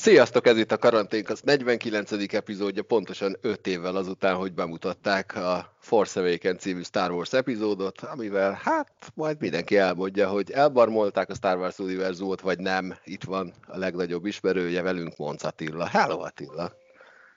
[0.00, 2.34] Sziasztok, ez itt a Karanténk, az 49.
[2.34, 8.60] epizódja, pontosan 5 évvel azután, hogy bemutatták a Force Awakens című Star Wars epizódot, amivel
[8.62, 12.94] hát majd mindenki elmondja, hogy elbarmolták a Star Wars univerzumot, vagy nem.
[13.04, 15.86] Itt van a legnagyobb ismerője velünk, Monc Attila.
[15.86, 16.72] Hello Attila!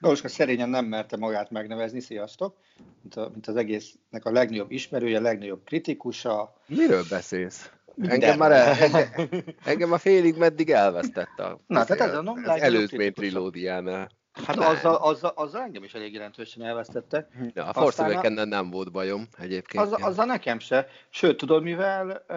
[0.00, 2.56] Galuska szerényen nem merte magát megnevezni, sziasztok,
[3.02, 6.54] mint, a, mint az egésznek a legnagyobb ismerője, a legnagyobb kritikusa.
[6.66, 7.70] Miről beszélsz?
[8.02, 9.08] Engem már el, engem,
[9.64, 14.08] engem a félig meddig elvesztett a, Na, tehát ez a az előzmény trilódiánál.
[14.46, 17.28] Hát azzal, azzal, azzal engem is elég jelentősen elvesztette.
[17.54, 19.84] Ja, a Force Aztán a- awakens nem volt bajom egyébként.
[19.84, 20.86] Az, azzal nekem se.
[21.08, 22.36] Sőt, tudod, mivel uh,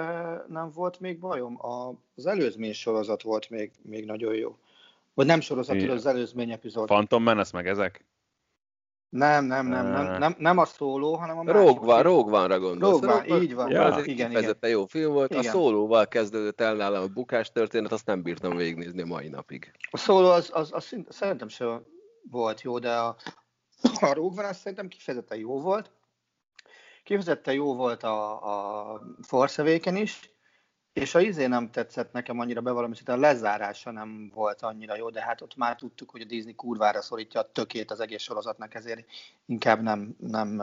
[0.54, 1.66] nem volt még bajom?
[1.66, 4.58] A, az előzmény sorozat volt még, még nagyon jó.
[5.14, 6.86] Vagy nem sorozat, tudod, az előzmény epizód.
[6.86, 8.06] Phantom Menace meg ezek?
[9.10, 11.62] Nem, nem, nem, nem, nem, nem a szóló, hanem a másik.
[11.62, 13.02] Rogue van, Rogue One-ra gondolsz.
[13.02, 13.72] Rogue One, így van.
[13.72, 13.84] Ja.
[13.84, 14.56] Az Igen, igen.
[14.62, 15.34] jó film volt.
[15.34, 15.52] A Igen.
[15.52, 19.72] szólóval kezdődött el nálam a bukás történet, azt nem bírtam végignézni a mai napig.
[19.90, 21.84] A szóló az, az, az szint, szerintem sem
[22.30, 23.16] volt jó, de a,
[24.00, 25.92] a Rogue One az szerintem kifejezetten jó volt.
[27.04, 28.44] Kifejezetten jó volt a,
[28.94, 30.37] a Force Awakens is,
[30.98, 35.10] és a izé nem tetszett nekem annyira bevallom, hogy a lezárása nem volt annyira jó,
[35.10, 38.74] de hát ott már tudtuk, hogy a Disney kurvára szorítja a tökét az egész sorozatnak,
[38.74, 39.06] ezért
[39.46, 40.62] inkább nem, nem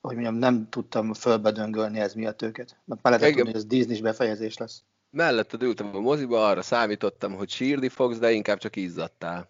[0.00, 2.76] hogy mondjam, nem tudtam fölbedöngölni ez miatt őket.
[2.84, 4.82] Mert már lehetett tudni, hogy ez Disney-s befejezés lesz.
[5.10, 9.48] Melletted ültem a moziba, arra számítottam, hogy sírni fogsz, de inkább csak izzadtál.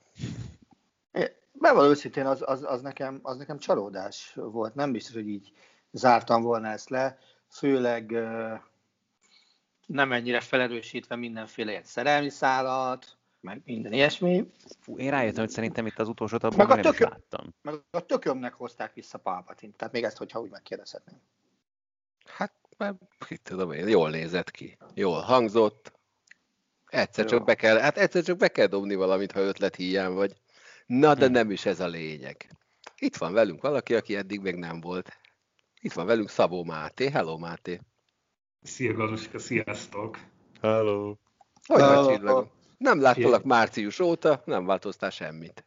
[1.53, 4.75] Bevallom őszintén, az, az, az, nekem, az nekem csalódás volt.
[4.75, 5.53] Nem biztos, hogy így
[5.91, 8.15] zártam volna ezt le, főleg
[9.87, 14.51] nem ennyire felerősítve mindenféle ilyen szerelmi szállat, meg minden ilyesmi.
[14.81, 17.55] Fú, én rájöttem, hogy szerintem itt az utolsót abban Meg a nem is tökö- láttam.
[17.63, 19.77] Meg a tökömnek hozták vissza Palpatint.
[19.77, 21.21] Tehát még ezt, hogyha úgy megkérdezhetném.
[22.25, 22.97] Hát, mert
[23.29, 24.77] mit tudom én, jól nézett ki.
[24.95, 25.93] Jól hangzott.
[26.87, 27.31] Egyszer Jó.
[27.31, 30.33] csak be kell, hát egyszer csak be kell dobni valamit, ha ötlet hiány vagy.
[30.87, 31.33] Na, de Hmm.
[31.33, 32.51] nem is ez a lényeg.
[32.99, 35.19] Itt van velünk valaki, aki eddig még nem volt.
[35.81, 37.11] Itt van velünk Szabó Máté.
[37.11, 37.81] Hello Máté.
[38.67, 40.19] Szia Galuska, sziasztok!
[40.61, 41.15] Hello.
[41.67, 42.45] Hogy Hello.
[42.79, 45.67] Nem láttalak március óta, nem változtál semmit.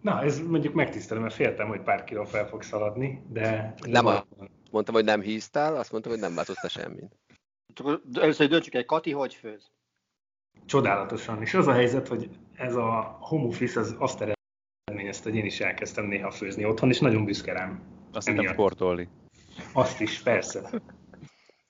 [0.00, 3.74] Na, ez mondjuk megtisztelő, mert féltem, hogy pár kiló fel fog szaladni, de...
[3.86, 4.26] Nem a-
[4.70, 7.16] Mondtam, hogy nem híztál, azt mondtam, hogy nem változtál semmit.
[7.74, 9.70] Csak Először döntsük egy Kati, hogy főz.
[10.66, 11.42] Csodálatosan.
[11.42, 14.20] És az a helyzet, hogy ez a home office az azt
[14.90, 17.82] eredményezte, hogy én is elkezdtem néha főzni otthon, és nagyon büszke rám.
[18.12, 18.52] Azt Emiatt.
[18.52, 19.08] sportolni.
[19.72, 20.82] Azt is, persze.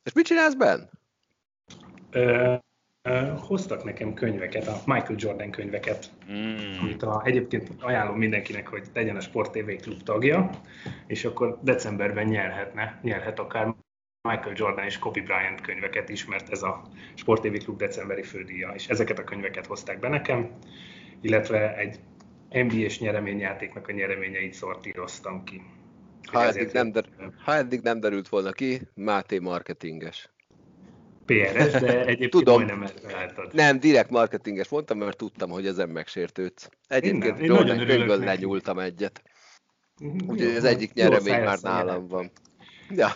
[0.06, 0.80] És mit csinálsz benn?
[2.10, 2.54] Ö,
[3.08, 6.78] ö, hoztak nekem könyveket, a Michael Jordan könyveket, Mm.
[6.80, 10.50] amit a, egyébként ajánlom mindenkinek, hogy legyen a Sport TV Klub tagja,
[11.06, 13.74] és akkor decemberben nyerhetne, nyerhet akár
[14.28, 16.82] Michael Jordan és Kobe Bryant könyveket is, mert ez a
[17.14, 20.50] Sport TV Klub decemberi fődíja, és ezeket a könyveket hozták be nekem,
[21.20, 22.00] illetve egy
[22.50, 25.62] NBA-s nyereményjátéknak a nyereményeit szortíroztam ki.
[26.26, 27.04] Ha eddig, nem der,
[27.44, 30.30] ha eddig nem derült volna ki, Máté marketinges.
[31.24, 32.54] PRS, de egyébként Tudom.
[32.54, 33.54] majdnem ezt látod.
[33.54, 36.68] Nem, direkt marketinges mondtam, mert tudtam, hogy ezen megsértődsz.
[36.88, 39.22] Egyébként nem, én Jordan könyvből lenyúltam egyet.
[40.00, 42.30] Mhm, Úgyhogy az egyik nyeremény már nálam van.
[42.90, 43.08] Ja,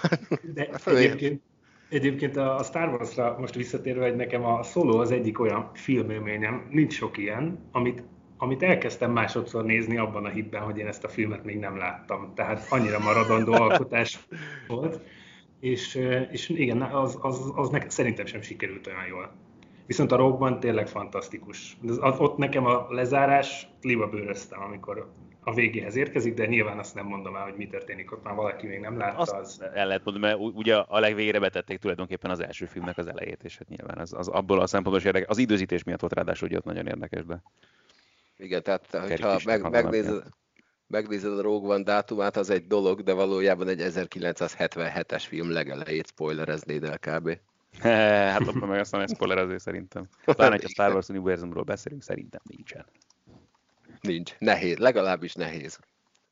[0.43, 1.43] De egyébként,
[1.89, 6.69] egyébként a a Star Wars-ra most visszatérve, hogy nekem a Solo az egyik olyan filmélményem,
[6.71, 8.03] nincs sok ilyen, amit,
[8.43, 12.33] amit elkezdtem másodszor nézni abban a hitben, hogy én ezt a filmet még nem láttam.
[12.35, 14.19] Tehát annyira maradandó alkotás
[14.69, 15.01] volt.
[15.61, 19.33] És, eh, és igen, az, az, az nekem szerintem sem sikerült olyan jól.
[19.87, 21.77] Viszont a Rogue tényleg fantasztikus.
[21.89, 26.95] Az, az, ott nekem a lezárás liba bőröztem, amikor a végéhez érkezik, de nyilván azt
[26.95, 29.87] nem mondom el, hogy mi történik ott, már valaki még nem látta, Azt az el
[29.87, 33.69] lehet mondani, mert ugye a legvégére betették tulajdonképpen az első filmnek az elejét, és hát
[33.69, 35.29] nyilván az, az abból a szempontból is érdekes.
[35.29, 37.43] Az időzítés miatt volt ráadásul ugye ott nagyon érdekes, de
[38.41, 40.23] igen, tehát hogyha Kerítés meg, megnézed,
[40.87, 46.85] megnézed a Rogue One dátumát, az egy dolog, de valójában egy 1977-es film legelejét spoilereznéd
[46.85, 47.39] el kb.
[48.33, 50.09] hát ott meg aztán ez spoilerező szerintem.
[50.25, 52.87] Talán, hogy a Star Wars univerzumról beszélünk, szerintem nincsen.
[54.01, 54.35] Nincs.
[54.39, 54.77] Nehéz.
[54.77, 55.79] Legalábbis nehéz.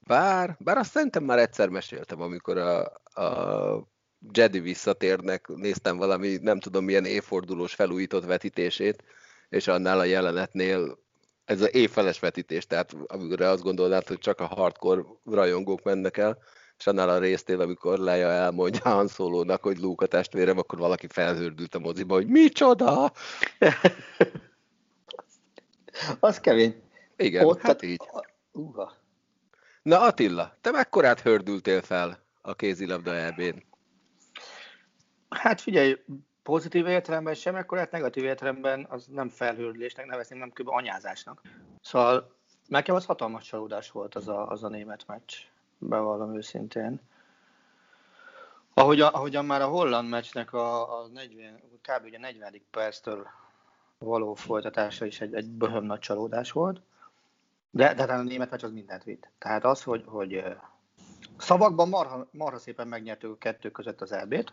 [0.06, 2.82] Bár, bár azt szerintem már egyszer meséltem, amikor a,
[3.22, 3.88] a
[4.32, 9.04] Jedi visszatérnek, néztem valami, nem tudom milyen évfordulós felújított vetítését,
[9.48, 10.98] és annál a jelenetnél
[11.48, 16.38] ez az évfeles vetítés, tehát amikor azt gondolnád, hogy csak a hardcore rajongók mennek el,
[16.78, 21.06] és annál a résztél, amikor Leia elmondja Han Solo-nak, hogy Luke a testvérem, akkor valaki
[21.06, 23.12] felhördült a moziba, hogy micsoda!
[26.20, 26.82] az kemény.
[27.16, 28.00] Igen, Ott, hát így.
[28.52, 28.92] Uha.
[29.82, 33.62] Na Attila, te mekkorát hördültél fel a kézilabda elbén?
[35.28, 35.96] Hát figyelj,
[36.48, 40.68] pozitív értelemben sem, akkor hát negatív értelemben az nem felhőrülésnek nevezném, nem kb.
[40.68, 41.40] anyázásnak.
[41.80, 42.34] Szóval
[42.66, 45.34] nekem az hatalmas csalódás volt az a, az a német meccs,
[45.78, 47.00] bevallom őszintén.
[48.74, 52.04] Ahogyan, ahogyan már a holland meccsnek a, a 40, kb.
[52.04, 52.62] ugye 40.
[52.70, 53.26] perctől
[53.98, 56.80] való folytatása is egy, egy böhöm nagy csalódás volt,
[57.70, 59.28] de, de a német meccs az mindent vitt.
[59.38, 60.44] Tehát az, hogy, hogy
[61.38, 64.52] szavakban marha, marha szépen megnyertük a kettő között az elbét,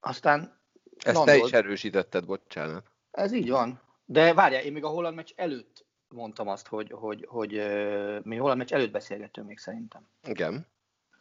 [0.00, 0.62] aztán
[1.04, 1.34] ezt Landol.
[1.34, 2.90] te is erősítetted, bocsánat.
[3.10, 3.80] Ez így van.
[4.04, 8.36] De várjál, én még a holland meccs előtt mondtam azt, hogy, hogy, hogy, hogy mi
[8.36, 10.06] holland meccs előtt beszélgettünk még szerintem.
[10.26, 10.66] Igen.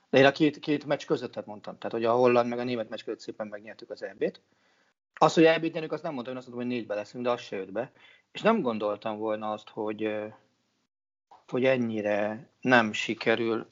[0.10, 1.78] De én a két, két meccs közöttet mondtam.
[1.78, 4.42] Tehát, hogy a holland meg a német meccs között szépen megnyertük az EB-t.
[5.14, 7.42] Az, hogy EB-t nyerünk, azt nem mondtam, én azt mondtam, hogy négybe leszünk, de az
[7.42, 7.92] se jött be.
[8.32, 10.24] És nem gondoltam volna azt, hogy,
[11.48, 13.72] hogy ennyire nem sikerül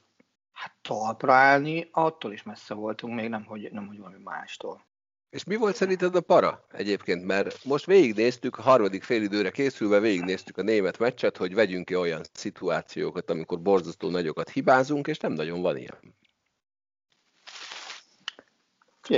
[0.52, 4.86] hát talpra állni, attól is messze voltunk, még nem, hogy, nem, hogy valami mástól.
[5.32, 7.26] És mi volt szerinted a para egyébként?
[7.26, 12.22] Mert most végignéztük, a harmadik félidőre készülve végignéztük a német meccset, hogy vegyünk ki olyan
[12.34, 16.16] szituációkat, amikor borzasztó nagyokat hibázunk, és nem nagyon van ilyen.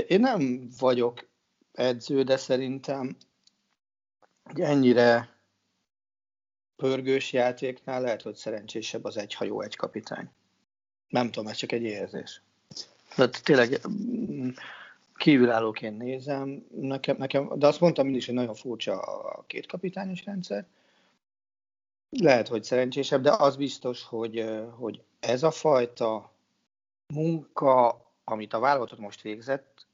[0.07, 1.27] Én nem vagyok
[1.71, 3.17] edző, de szerintem
[4.43, 5.37] hogy ennyire
[6.75, 10.29] pörgős játéknál lehet, hogy szerencsésebb az egy hajó, egy kapitány.
[11.07, 12.41] Nem tudom, ez csak egy érzés.
[13.15, 13.81] De tényleg
[15.23, 20.67] kívülállóként nézem, nekem, nekem, de azt mondtam mindig, hogy nagyon furcsa a két kapitányos rendszer.
[22.09, 24.45] Lehet, hogy szerencsésebb, de az biztos, hogy,
[24.77, 26.31] hogy ez a fajta
[27.13, 29.87] munka, amit a válogatott most végzett,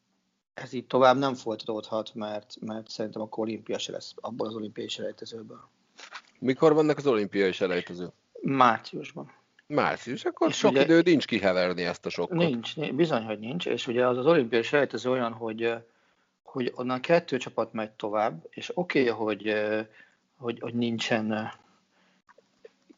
[0.53, 4.87] ez így tovább nem folytatódhat, mert, mert szerintem akkor olimpia se lesz abból az olimpiai
[4.87, 5.69] selejtezőből.
[6.39, 8.13] Mikor vannak az olimpiai selejtezők?
[8.41, 9.38] Márciusban.
[9.73, 12.37] Március, akkor és sok ugye, idő nincs kiheverni ezt a sokkot.
[12.37, 15.73] Nincs, bizony, hogy nincs, és ugye az az olimpiai selejtező olyan, hogy,
[16.43, 19.53] hogy onnan kettő csapat megy tovább, és oké, okay, hogy,
[20.37, 21.51] hogy, hogy nincsen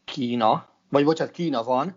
[0.05, 1.95] Kína, vagy bocsánat, Kína van,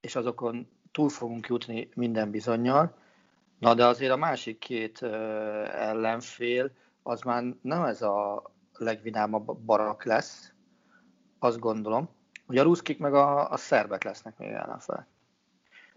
[0.00, 2.94] és azokon túl fogunk jutni minden bizonyal,
[3.58, 5.02] na de azért a másik két
[5.72, 6.70] ellenfél,
[7.02, 8.42] az már nem ez a
[8.72, 10.52] legvidámabb barak lesz,
[11.38, 12.08] azt gondolom,
[12.46, 15.06] hogy a ruszkik meg a, a szerbek lesznek még ellenfel.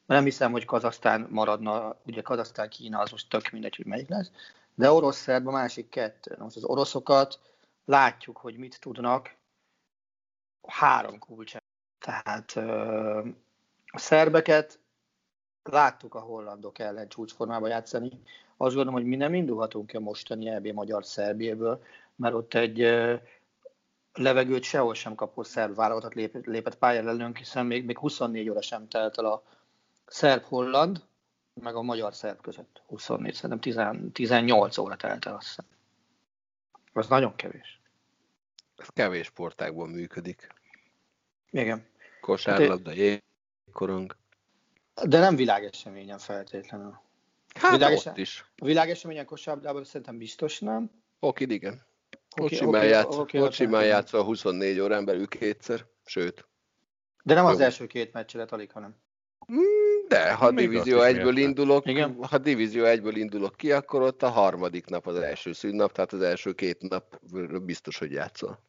[0.05, 4.09] Mert nem hiszem, hogy Kazasztán maradna, ugye Kazasztán, Kína, az most tök mindegy, hogy melyik
[4.09, 4.31] lesz,
[4.75, 6.35] de orosz-szerb a másik kettő.
[6.39, 7.39] Most az oroszokat
[7.85, 9.35] látjuk, hogy mit tudnak,
[10.67, 11.55] három kulcs.
[11.99, 12.51] Tehát
[13.85, 14.79] a szerbeket
[15.63, 18.09] láttuk a hollandok ellen csúcsformában játszani.
[18.57, 21.83] Azt gondolom, hogy mi nem indulhatunk ki a mostani EB magyar Szerbiéből,
[22.15, 22.79] mert ott egy
[24.17, 28.61] levegőt sehol sem kapó szerb vállalatot lépett, lépett pályára ellenünk, hiszen még, még 24 óra
[28.61, 29.43] sem telt el a
[30.05, 31.03] szerb-holland,
[31.53, 32.81] meg a magyar-szerb között.
[32.87, 35.65] 24, szerintem 10, 18 óra telt el, azt hiszem.
[36.93, 37.81] Az nagyon kevés.
[38.77, 40.47] Ez kevés sportákban működik.
[41.49, 41.85] Igen.
[42.21, 44.15] Kosárlabda, hát, jégkorong.
[45.03, 46.99] De nem világeseményen feltétlenül.
[47.55, 48.45] Hát világesem, ott is.
[48.57, 50.91] A világeseményen kosárlabdában szerintem biztos nem.
[51.19, 51.86] Oké, igen.
[52.41, 56.47] Ott simán, okay, játsz, okay, ott simán játszol 24 órán belül kétszer, sőt.
[57.23, 58.95] De nem az első két meccset alig, hanem.
[59.45, 62.23] Hmm, de ha Még divízió egyből indulok, Igen?
[62.23, 66.21] ha divízió egyből indulok ki, akkor ott a harmadik nap az első szűnnap, tehát az
[66.21, 67.19] első két nap
[67.61, 68.59] biztos, hogy játszol.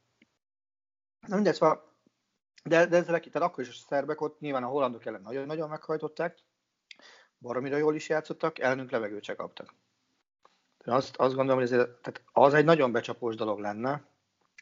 [1.27, 1.97] Na mindegy, szóval,
[2.65, 6.39] de, de ezzel tehát akkor is a szerbek ott nyilván a hollandok ellen nagyon-nagyon meghajtották,
[7.39, 9.75] baromira jól is játszottak, ellenünk levegőt se kaptak.
[10.89, 14.03] Azt, azt gondolom, hogy ezért, tehát az egy nagyon becsapós dolog lenne,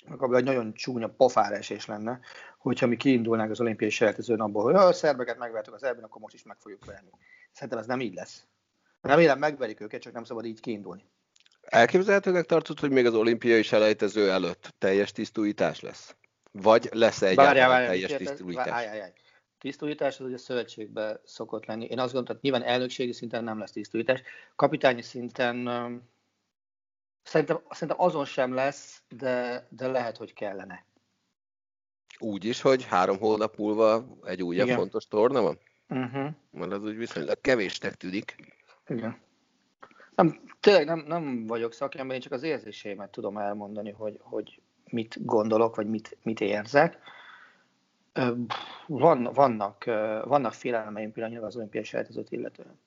[0.08, 2.20] meg egy nagyon csúnya pofáresés lenne,
[2.58, 6.34] hogyha mi kiindulnánk az olimpiai selejtezőn abból, hogy a szerbeket megvertük az elben, akkor most
[6.34, 7.10] is meg fogjuk verni.
[7.52, 8.44] Szerintem ez nem így lesz.
[9.00, 11.04] Remélem megverik őket, csak nem szabad így kiindulni.
[11.62, 16.16] Elképzelhetőnek tartod, hogy még az olimpiai selejtező előtt teljes tisztújítás lesz?
[16.52, 18.68] Vagy lesz -e egyáltalán teljes tisztújítás?
[18.68, 19.12] Várjál, várjál.
[19.58, 21.84] Tisztújítás az ugye szövetségbe szokott lenni.
[21.84, 24.22] Én azt gondolom, hogy nyilván elnökségi szinten nem lesz tisztújítás.
[24.56, 25.56] Kapitányi szinten
[27.26, 30.84] Szerintem, szerintem azon sem lesz, de, de lehet, hogy kellene.
[32.18, 34.78] Úgy is, hogy három hónap múlva egy újabb Igen.
[34.78, 35.58] fontos torna van?
[35.88, 36.30] Uh-huh.
[36.50, 38.36] Mert az úgy viszonylag kevésnek tűnik.
[38.86, 39.18] Igen.
[40.14, 45.24] Nem, tényleg nem, nem vagyok szakember, én csak az érzéseimet tudom elmondani, hogy, hogy mit
[45.24, 46.98] gondolok, vagy mit, mit érzek.
[48.86, 49.84] Van, vannak,
[50.24, 52.78] vannak félelmeim pillanatnyilag az olimpiai sejtezőt illetően.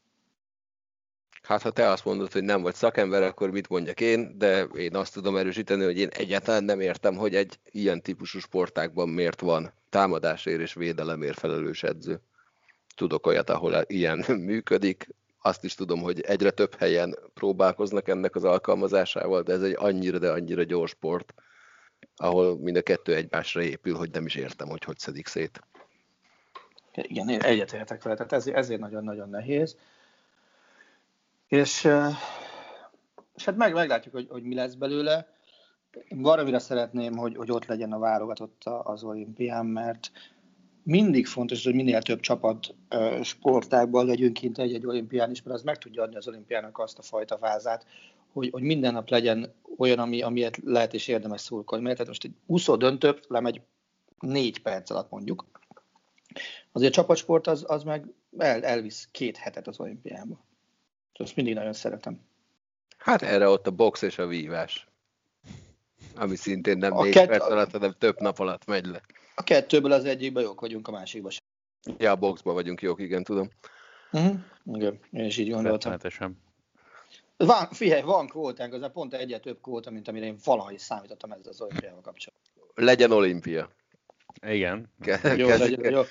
[1.49, 4.95] Hát ha te azt mondod, hogy nem vagy szakember, akkor mit mondjak én, de én
[4.95, 9.73] azt tudom erősíteni, hogy én egyáltalán nem értem, hogy egy ilyen típusú sportákban miért van
[9.89, 12.21] támadásért és védelemért felelős edző.
[12.95, 15.07] Tudok olyat, ahol ilyen működik,
[15.41, 20.19] azt is tudom, hogy egyre több helyen próbálkoznak ennek az alkalmazásával, de ez egy annyira,
[20.19, 21.33] de annyira gyors sport,
[22.15, 25.61] ahol mind a kettő egymásra épül, hogy nem is értem, hogy hogy szedik szét.
[26.93, 29.77] Igen, egyetértek vele, tehát ezért nagyon-nagyon nehéz.
[31.49, 31.87] És,
[33.35, 35.27] és hát meg, meglátjuk, hogy, hogy mi lesz belőle.
[36.09, 40.11] Valamire szeretném, hogy, hogy ott legyen a válogatott az olimpián, mert
[40.83, 42.75] mindig fontos, hogy minél több csapat
[43.23, 47.01] sportákban legyünk kint egy-egy olimpián is, mert az meg tudja adni az olimpiának azt a
[47.01, 47.85] fajta vázát,
[48.33, 51.83] hogy, hogy minden nap legyen olyan, ami, amiért lehet és érdemes szurkolni.
[51.83, 53.61] Mert tehát most egy úszó döntő lemegy
[54.19, 55.45] négy perc alatt mondjuk.
[56.71, 60.47] Azért a csapatsport az, az meg el, elvisz két hetet az olimpiába.
[61.19, 62.19] Azt mindig nagyon szeretem.
[62.97, 64.87] Hát erre ott a box és a vívás.
[66.15, 67.27] Ami szintén nem a négy kett...
[67.27, 69.01] perc alatt, hanem több nap alatt megy le.
[69.35, 71.43] A kettőből az egyikben jók vagyunk, a másikban sem.
[71.97, 73.49] Ja, a boxban vagyunk jók, igen, tudom.
[74.11, 74.35] Uh-huh.
[74.73, 75.97] Igen, én is így gondoltam.
[77.37, 81.51] Van, figyelj, van kvótánk, az pont egyet több kvóta, mint amire én valahogy számítottam ezzel
[81.51, 82.63] az olimpiával kapcsolatban.
[82.75, 83.69] Legyen olimpia.
[84.47, 84.89] Igen.
[85.35, 86.01] Jó, legyen, jó.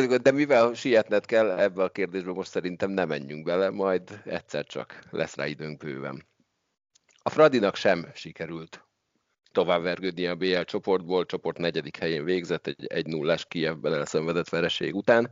[0.00, 4.98] De mivel sietned kell ebbe a kérdésbe, most szerintem nem menjünk bele, majd egyszer csak
[5.10, 6.26] lesz rá időnk bőven.
[7.22, 8.84] A Fradinak sem sikerült
[9.52, 15.30] továbbvergődni a BL csoportból, csoport negyedik helyén végzett egy 1 0 Kievben elszenvedett vereség után.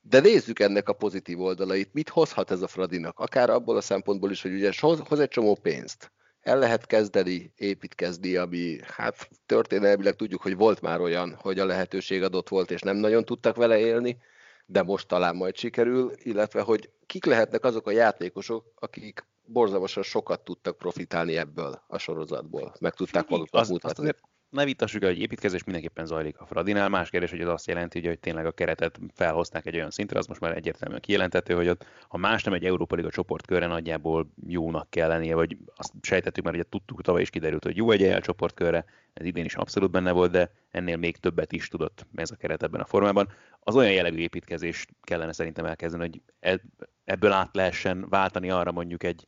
[0.00, 1.92] De nézzük ennek a pozitív oldalait.
[1.92, 3.18] Mit hozhat ez a Fradinak?
[3.18, 6.12] Akár abból a szempontból is, hogy ugye hoz egy csomó pénzt.
[6.46, 12.22] El lehet kezdeni, építkezni, ami hát történelmileg tudjuk, hogy volt már olyan, hogy a lehetőség
[12.22, 14.18] adott volt, és nem nagyon tudtak vele élni,
[14.66, 20.40] de most talán majd sikerül, illetve hogy kik lehetnek azok a játékosok, akik borzalmasan sokat
[20.40, 24.08] tudtak profitálni ebből a sorozatból, meg tudták maguknak az, mutatni.
[24.08, 26.88] Azt ne vitassuk el, hogy építkezés mindenképpen zajlik a Fradinál.
[26.88, 30.26] Más kérdés, hogy ez azt jelenti, hogy tényleg a keretet felhozták egy olyan szintre, az
[30.26, 34.90] most már egyértelműen kijelentető, hogy ott, ha más nem egy Európa Liga csoportkörre nagyjából jónak
[34.90, 38.20] kell lennie, vagy azt sejtettük már, hogy tudtuk, tavaly is kiderült, hogy jó egy EL
[38.20, 42.36] csoportkörre, ez idén is abszolút benne volt, de ennél még többet is tudott ez a
[42.36, 43.28] keret ebben a formában.
[43.60, 46.62] Az olyan jellegű építkezést kellene szerintem elkezdeni, hogy e-
[47.04, 49.26] ebből át lehessen váltani arra mondjuk egy,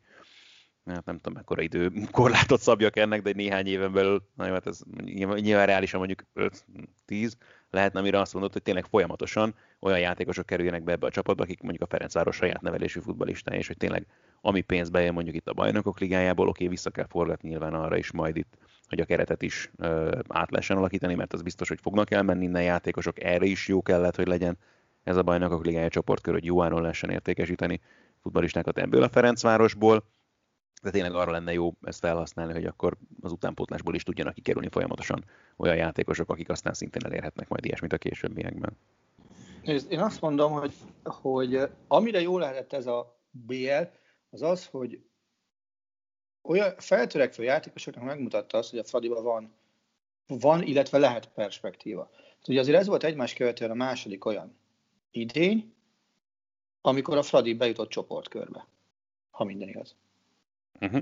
[0.94, 4.66] hát nem tudom, mekkora idő korlátot szabjak ennek, de néhány éven belül, na jó, hát
[4.66, 4.80] ez
[5.34, 6.22] nyilván reálisan mondjuk
[7.08, 7.32] 5-10
[7.70, 11.60] lehetne, amire azt mondod, hogy tényleg folyamatosan olyan játékosok kerüljenek be ebbe a csapatba, akik
[11.60, 14.06] mondjuk a Ferencváros saját nevelésű futbalista, és hogy tényleg
[14.40, 18.12] ami pénz bejön mondjuk itt a bajnokok ligájából, oké, vissza kell forgatni nyilván arra is
[18.12, 22.10] majd itt, hogy a keretet is ö, át lehessen alakítani, mert az biztos, hogy fognak
[22.10, 24.58] elmenni innen játékosok, erre is jó kellett, hogy legyen
[25.02, 27.80] ez a bajnokok ligája csoportkör, hogy jó áron lehessen értékesíteni
[28.22, 30.04] futballistákat ebből a Ferencvárosból
[30.82, 35.24] de tényleg arra lenne jó ezt felhasználni, hogy akkor az utánpótlásból is tudjanak kikerülni folyamatosan
[35.56, 38.76] olyan játékosok, akik aztán szintén elérhetnek majd ilyesmit a későbbiekben.
[39.88, 43.82] Én azt mondom, hogy, hogy amire jó lehetett ez a BL,
[44.30, 45.02] az az, hogy
[46.42, 49.54] olyan feltörekvő játékosoknak megmutatta azt, hogy a Fradiban van,
[50.26, 52.10] van, illetve lehet perspektíva.
[52.48, 54.56] Ugye azért ez volt egymás követően a második olyan
[55.10, 55.74] idény,
[56.80, 58.66] amikor a Fradi bejutott csoportkörbe,
[59.30, 59.96] ha minden igaz.
[60.80, 61.00] Uh-huh.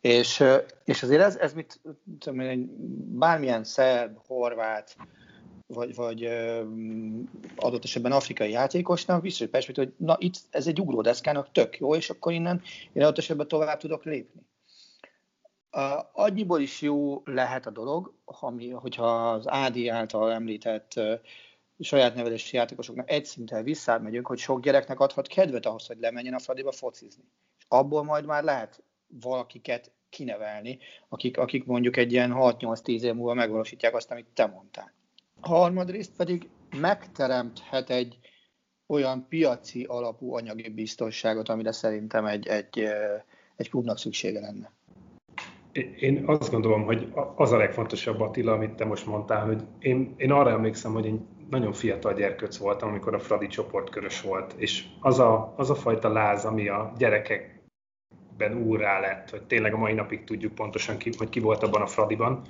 [0.00, 0.44] És,
[0.84, 1.80] és azért ez, ez mit,
[2.18, 2.70] tudom,
[3.18, 4.96] bármilyen szerb, horvát,
[5.66, 6.24] vagy, vagy
[7.56, 11.94] adott esetben afrikai játékosnak biztos, hogy perspektív, hogy na itt ez egy ugródeszkának tök jó,
[11.94, 12.62] és akkor innen
[12.92, 14.40] én adott esetben tovább tudok lépni.
[15.72, 21.12] Uh, annyiból is jó lehet a dolog, ami, hogyha az Ádi által említett uh,
[21.78, 26.38] saját nevelési játékosoknak egy szinten visszamegyünk, hogy sok gyereknek adhat kedvet ahhoz, hogy lemenjen a
[26.38, 27.24] Fradiba focizni
[27.72, 33.94] abból majd már lehet valakiket kinevelni, akik, akik mondjuk egy ilyen 6-8-10 év múlva megvalósítják
[33.94, 34.92] azt, amit te mondtál.
[35.40, 36.48] A harmadrészt pedig
[36.80, 38.18] megteremthet egy
[38.86, 42.88] olyan piaci alapú anyagi biztonságot, amire szerintem egy, egy,
[43.56, 44.72] egy klubnak szüksége lenne.
[45.98, 50.32] Én azt gondolom, hogy az a legfontosabb Attila, amit te most mondtál, hogy én, én
[50.32, 55.18] arra emlékszem, hogy én nagyon fiatal gyerkőc voltam, amikor a Fradi csoportkörös volt, és az
[55.18, 57.59] a, az a fajta láz, ami a gyerekek
[58.40, 61.82] ben úrrá lett, hogy tényleg a mai napig tudjuk pontosan, ki, hogy ki volt abban
[61.82, 62.42] a Fradiban.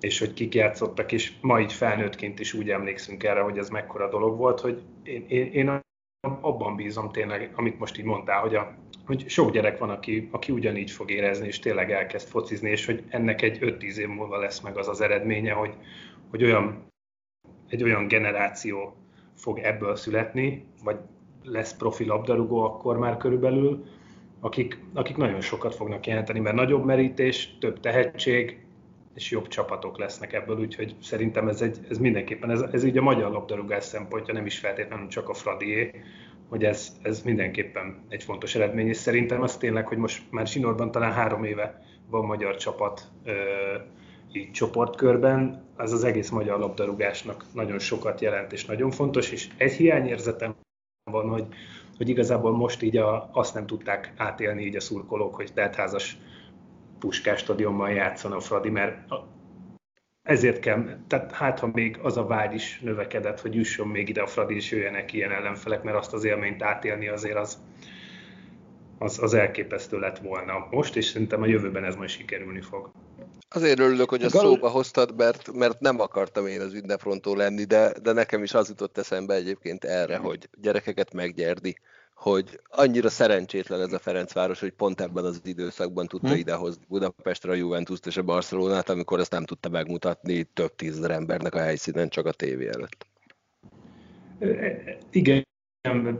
[0.00, 4.08] és hogy kik játszottak, és ma így felnőttként is úgy emlékszünk erre, hogy ez mekkora
[4.08, 5.80] dolog volt, hogy én, én, én
[6.40, 8.74] abban bízom tényleg, amit most így mondtál, hogy, a,
[9.06, 13.04] hogy sok gyerek van, aki, aki ugyanígy fog érezni, és tényleg elkezd focizni, és hogy
[13.08, 15.74] ennek egy 5-10 év múlva lesz meg az az eredménye, hogy,
[16.30, 16.86] hogy olyan,
[17.68, 18.96] egy olyan generáció
[19.34, 20.98] fog ebből születni, vagy
[21.42, 23.84] lesz profi labdarúgó akkor már körülbelül,
[24.44, 28.64] akik, akik nagyon sokat fognak jelenteni, mert nagyobb merítés, több tehetség,
[29.14, 33.02] és jobb csapatok lesznek ebből, úgyhogy szerintem ez, egy, ez mindenképpen, ez, ez így a
[33.02, 35.90] magyar labdarúgás szempontja, nem is feltétlenül csak a Fradié,
[36.48, 40.90] hogy ez, ez mindenképpen egy fontos eredmény, és szerintem az tényleg, hogy most már Zsinórban
[40.90, 43.32] talán három éve van magyar csapat ö,
[44.32, 49.72] így csoportkörben, az az egész magyar labdarúgásnak nagyon sokat jelent, és nagyon fontos, és egy
[49.72, 50.54] hiányérzetem
[51.10, 51.46] van, hogy,
[51.96, 56.18] hogy igazából most így a, azt nem tudták átélni így a szurkolók, hogy teltházas
[56.98, 58.98] Puskás stadionban játszon a Fradi, mert
[60.22, 64.22] ezért kell, tehát hát ha még az a vágy is növekedett, hogy jusson még ide
[64.22, 67.62] a Fradi, és jöjjenek ilyen ellenfelek, mert azt az élményt átélni azért az,
[68.98, 72.90] az, az elképesztő lett volna most, és szerintem a jövőben ez majd sikerülni fog.
[73.54, 74.42] Azért örülök, hogy a Gal...
[74.42, 78.68] szóba hoztad, mert, mert nem akartam én az ünneprontó lenni, de, de nekem is az
[78.68, 81.76] jutott eszembe egyébként erre, hogy gyerekeket meggyerdi
[82.14, 86.36] hogy annyira szerencsétlen ez a Ferencváros, hogy pont ebben az időszakban tudta hmm.
[86.36, 91.54] idehozni Budapestre a juventus és a Barcelonát, amikor ezt nem tudta megmutatni több tízezer embernek
[91.54, 93.06] a helyszínen, csak a tévé előtt.
[95.10, 95.44] Igen,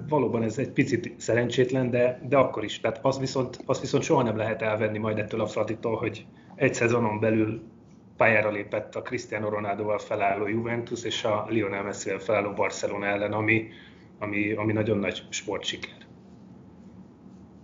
[0.09, 2.81] valóban ez egy picit szerencsétlen, de, de akkor is.
[2.81, 6.27] Tehát az viszont, az viszont soha nem lehet elvenni majd ettől a Fraditól, hogy
[6.57, 7.63] egy szezonon belül
[8.17, 13.69] pályára lépett a Cristiano Ronaldoval felálló Juventus és a Lionel Messi-vel felálló Barcelona ellen, ami,
[14.19, 15.93] ami, ami nagyon nagy sportsiker.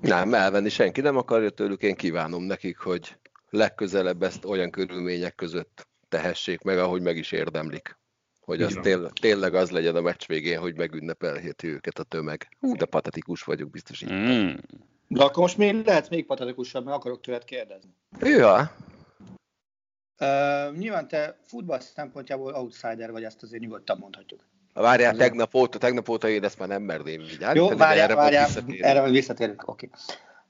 [0.00, 3.16] Nem, elvenni senki nem akarja tőlük, én kívánom nekik, hogy
[3.50, 7.98] legközelebb ezt olyan körülmények között tehessék meg, ahogy meg is érdemlik.
[8.40, 12.48] Hogy az tél, tényleg az legyen a meccs végén, hogy megünnepelheti őket a tömeg.
[12.60, 14.12] Hú, de patetikus vagyok, biztos így.
[14.12, 14.50] Mm.
[15.12, 17.90] De akkor most még lehet még patetikusabb, mert akarok tőled kérdezni.
[18.20, 18.76] Ja.
[20.20, 24.46] Uh, nyilván te futball szempontjából outsider vagy, ezt azért nyugodtan mondhatjuk.
[24.72, 27.58] Várjál, tegnap óta, tegnap óta én ezt már nem merném vigyázni.
[27.58, 28.48] Jó, várjál, erre várjál,
[28.80, 29.90] erre majd visszatérünk, oké.
[29.92, 30.00] Okay.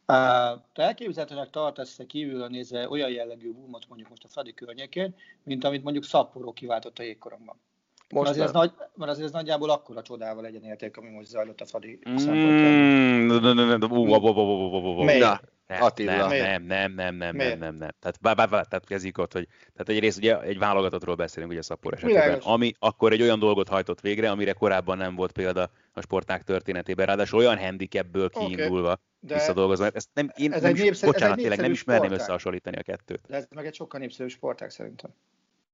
[0.06, 5.64] Uh, te elképzelhetőnek tartasz kívülről nézve olyan jellegű boomot mondjuk most a Fradi környékén, mint
[5.64, 7.60] amit mondjuk Szapporo kiváltott a jégkoromban.
[8.08, 11.28] Most mert azért, ez nagy, mert azért ez nagyjából akkora csodával legyen érték, ami most
[11.28, 12.16] zajlott a Fradi mm,
[15.78, 16.28] Attila.
[16.28, 19.46] Nem, nem, nem, nem, nem, nem, nem, Tehát, bá, bá, bá, tehát kezdjük ott, hogy
[19.48, 24.00] tehát egyrészt ugye egy válogatottról beszélünk, ugye Szappor esetében, ami akkor egy olyan dolgot hajtott
[24.00, 29.36] végre, amire korábban nem volt példa a sporták történetében, ráadásul olyan handicapből kiindulva okay.
[29.36, 29.86] visszadolgozva.
[29.86, 33.20] Ezt nem, én ez nem is, népszer, bocsánat, tényleg nem ismerném összehasonlítani a kettőt.
[33.28, 35.10] De ez meg egy sokkal népszerű sporták szerintem.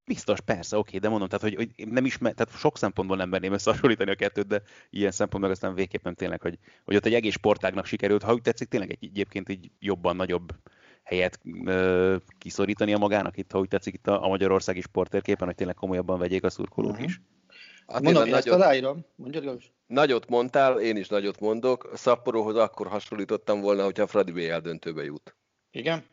[0.06, 3.52] Biztos, persze, oké, de mondom, tehát, hogy, hogy nem ismer, tehát sok szempontból nem merném
[3.52, 7.32] összehasonlítani a kettőt, de ilyen szempontból aztán végképp nem tényleg, hogy, hogy ott egy egész
[7.32, 10.54] sportágnak sikerült, ha úgy tetszik, tényleg egy, egyébként így jobban, nagyobb
[11.02, 12.16] helyet ö,
[12.78, 16.44] a magának itt, ha úgy tetszik itt a, a magyarországi sportérképen, hogy tényleg komolyabban vegyék
[16.44, 17.06] a szurkolók uh-huh.
[17.06, 17.20] is.
[17.86, 19.04] Attila, Mondom, nagyot, ezt aláírom.
[19.14, 21.90] Mondjad, Nagyot mondtál, én is nagyot mondok.
[21.94, 25.36] Szapporóhoz akkor hasonlítottam volna, hogyha a Fradi BL döntőbe jut.
[25.70, 26.04] Igen?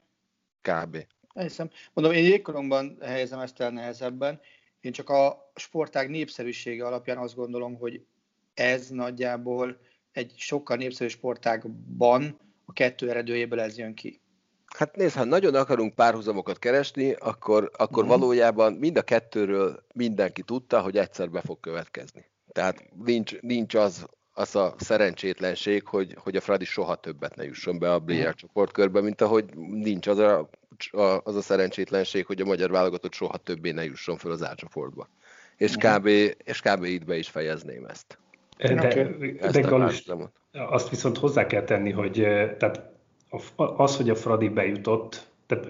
[0.61, 0.97] Kb.
[1.33, 1.69] Hiszem.
[1.93, 4.39] Mondom, én jégkoromban helyezem ezt el nehezebben.
[4.81, 8.05] Én csak a sportág népszerűsége alapján azt gondolom, hogy
[8.53, 9.77] ez nagyjából
[10.11, 14.21] egy sokkal népszerű sportágban a kettő eredőjéből ez jön ki.
[14.77, 18.19] Hát nézd, ha nagyon akarunk párhuzamokat keresni, akkor, akkor uh-huh.
[18.19, 22.25] valójában mind a kettőről mindenki tudta, hogy egyszer be fog következni.
[22.51, 27.79] Tehát nincs, nincs az, az a szerencsétlenség, hogy, hogy a Fradi soha többet ne jusson
[27.79, 28.33] be a BL uh-huh.
[28.33, 30.49] csoportkörbe, mint ahogy nincs az a
[31.23, 35.07] az a szerencsétlenség, hogy a magyar válogatott soha többé ne jusson fel az átcsoportba.
[35.57, 36.07] És kb,
[36.43, 38.17] és kb itt be is fejezném ezt.
[38.57, 39.07] De,
[39.39, 40.05] ezt de Galus,
[40.51, 42.13] azt viszont hozzá kell tenni, hogy
[42.57, 42.91] tehát
[43.55, 45.67] az, hogy a Fradi bejutott, tehát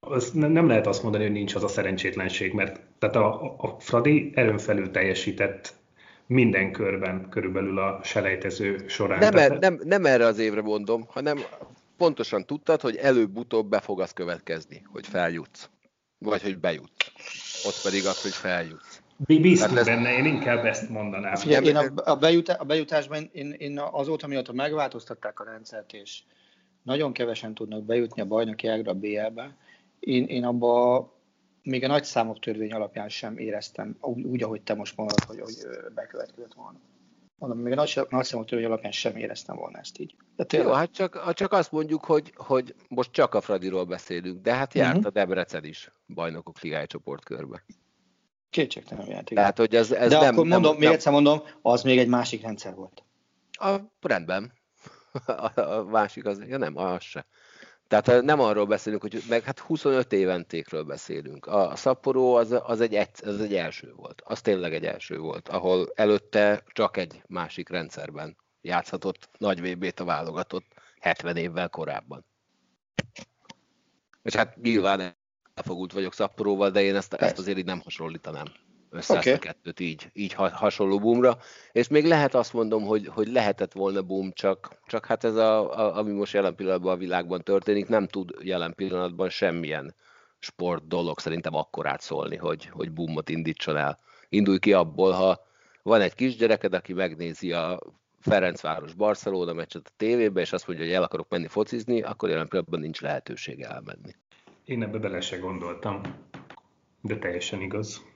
[0.00, 4.32] az nem lehet azt mondani, hogy nincs az a szerencsétlenség, mert tehát a, a Fradi
[4.34, 5.74] erőn felül teljesített
[6.26, 9.18] minden körben körülbelül a selejtező során.
[9.18, 11.38] Nem, er, nem, nem erre az évre mondom, hanem
[12.02, 15.70] pontosan tudtad, hogy előbb-utóbb be fog az következni, hogy feljutsz.
[16.18, 17.12] Vagy hogy bejutsz.
[17.66, 19.02] Ott pedig az, hogy feljutsz.
[19.16, 19.86] Bíztunk ez...
[19.86, 21.34] benne, én inkább ezt mondanám.
[21.34, 26.22] Figyelj, én a, a, bejutá, a bejutásban én, én azóta, mióta megváltoztatták a rendszert, és
[26.82, 29.56] nagyon kevesen tudnak bejutni a bajnoki ágra a BL-be,
[30.00, 31.08] én, én abba
[31.62, 35.40] még a nagy számok törvény alapján sem éreztem úgy, úgy ahogy te most mondod, hogy,
[35.40, 35.54] hogy
[35.94, 36.78] bekövetkezett volna.
[37.36, 40.16] Mondom, még nagy számú törvény alapján sem éreztem volna ezt így.
[40.36, 40.68] De tényleg...
[40.68, 44.74] Jó, hát csak, csak azt mondjuk, hogy, hogy most csak a Fradiról beszélünk, de hát
[44.74, 45.06] járt uh-huh.
[45.06, 47.64] a Debrecen is bajnokok ligája csoportkörbe.
[48.50, 49.36] Kétségtelen játék.
[49.36, 52.08] Tehát, hogy ez, ez de nem, akkor mondom, nem, még egyszer mondom, az még egy
[52.08, 53.04] másik rendszer volt.
[53.50, 54.52] A, rendben.
[55.26, 57.26] A, a másik az, ja nem, az se.
[58.00, 61.46] Tehát nem arról beszélünk, hogy meg hát 25 éventékről beszélünk.
[61.46, 64.22] A Sapporo az, az, egy, az egy első volt.
[64.24, 70.04] Az tényleg egy első volt, ahol előtte csak egy másik rendszerben játszhatott nagy VB-t a
[70.04, 70.66] válogatott
[71.00, 72.24] 70 évvel korábban.
[74.22, 75.16] És hát nyilván
[75.54, 78.46] elfogult vagyok Szapporóval, de én ezt, ezt azért így nem hasonlítanám
[78.92, 79.32] össze okay.
[79.32, 81.38] ezt a kettőt így, így hasonló boomra.
[81.72, 85.78] És még lehet azt mondom, hogy, hogy lehetett volna boom, csak, csak hát ez, a,
[85.78, 89.94] a, ami most jelen pillanatban a világban történik, nem tud jelen pillanatban semmilyen
[90.38, 93.98] sport dolog szerintem akkor átszólni, hogy, hogy boomot indítson el.
[94.28, 95.40] Indulj ki abból, ha
[95.82, 97.78] van egy kisgyereked, aki megnézi a
[98.20, 102.48] Ferencváros Barcelona meccset a tévébe, és azt mondja, hogy el akarok menni focizni, akkor jelen
[102.48, 104.14] pillanatban nincs lehetősége elmenni.
[104.64, 106.00] Én ebbe bele se gondoltam,
[107.00, 108.11] de teljesen igaz.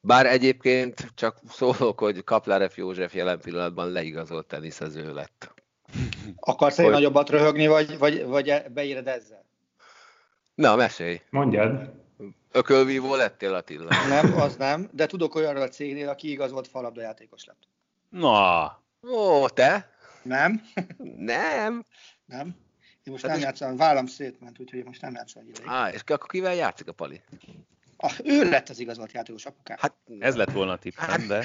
[0.00, 5.54] Bár egyébként csak szólok, hogy Kaplárev József jelen pillanatban leigazolt teniszező lett.
[6.36, 9.44] Akarsz egy nagyobbat röhögni, vagy, vagy, vagy e- beíred ezzel?
[10.54, 11.20] Na, mesélj.
[11.30, 11.90] Mondjad.
[12.52, 13.88] Ökölvívó lettél Attila?
[14.08, 17.68] Nem, az nem, de tudok olyanról a cégnél, aki igazolt játékos lett.
[18.08, 18.82] Na.
[19.10, 19.90] Ó, te?
[20.22, 20.62] Nem.
[21.16, 21.84] Nem.
[22.24, 22.46] Nem.
[23.04, 25.68] Én most hát nem játszom, vállam szétment, úgyhogy most nem játszom egy ideig.
[25.68, 27.20] Á, és akkor kivel játszik a Pali?
[28.00, 29.76] Ah, ő lett az igazolt játékos apukám.
[29.80, 31.42] Hát, ez lett volna a tippem, hát, de...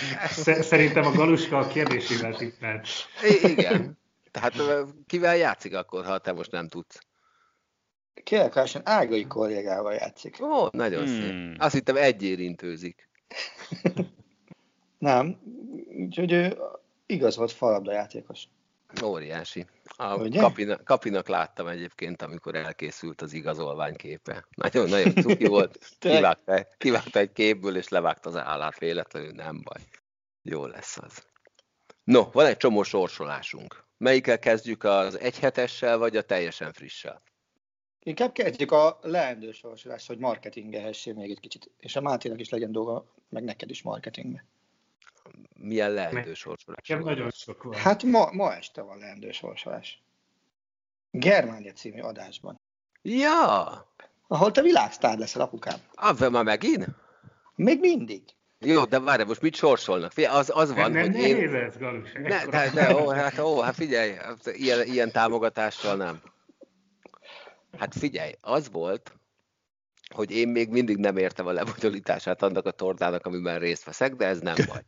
[0.61, 2.87] Szerintem a Galuska a kérdésével tippelt.
[3.43, 3.97] Igen.
[4.31, 4.53] Tehát
[5.07, 6.99] kivel játszik akkor, ha te most nem tudsz?
[8.23, 10.41] Kérlek, Ágai kollégával játszik.
[10.41, 11.21] Ó, nagyon hmm.
[11.21, 11.61] szép.
[11.61, 13.09] Azt hittem egy érintőzik.
[14.97, 15.39] nem,
[15.97, 16.57] úgyhogy ő
[17.05, 18.47] igazolt falabda játékos.
[19.03, 19.65] Óriási.
[19.85, 24.47] A kapinak, kapinak láttam egyébként, amikor elkészült az igazolványképe.
[24.55, 25.77] Nagyon-nagyon cuki volt.
[25.99, 29.81] Kivágta, kivágta egy képből, és levágta az állát véletlenül, nem baj.
[30.41, 31.25] Jó lesz az.
[32.03, 33.85] No, van egy csomó sorsolásunk.
[33.97, 37.21] Melyikkel kezdjük az egyhetessel, vagy a teljesen frissel?
[37.99, 42.71] Inkább kezdjük a leendő sorsolást, hogy marketingehessél még egy kicsit, és a Máténak is legyen
[42.71, 44.45] dolga, meg neked is marketingbe
[45.55, 46.87] milyen leendő sorsolás?
[46.87, 47.73] Nekem nagyon sok van.
[47.73, 50.01] Hát ma, ma este van leendő sorsolás.
[51.11, 52.59] Germánia című adásban.
[53.01, 53.87] Ja!
[54.27, 55.79] Ahol te világsztár leszel, apukám.
[55.93, 56.87] Ah, már megint?
[57.55, 58.23] Még mindig.
[58.59, 60.11] Jó, de várj, most mit sorsolnak?
[60.11, 61.55] Figyelj, az, az van, nem, hogy nem én...
[61.55, 66.21] Ez, Galus, ne, de, de, ó, hát, ó, hát figyelj, ilyen, ilyen támogatással nem.
[67.77, 69.13] Hát figyelj, az volt,
[70.13, 74.25] hogy én még mindig nem értem a lebonyolítását annak a tortának, amiben részt veszek, de
[74.25, 74.81] ez nem baj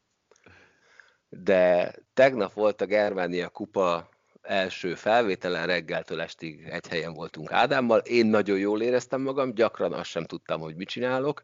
[1.43, 4.09] de tegnap volt a Germánia kupa
[4.41, 10.09] első felvételen, reggeltől estig egy helyen voltunk Ádámmal, én nagyon jól éreztem magam, gyakran azt
[10.09, 11.43] sem tudtam, hogy mit csinálok,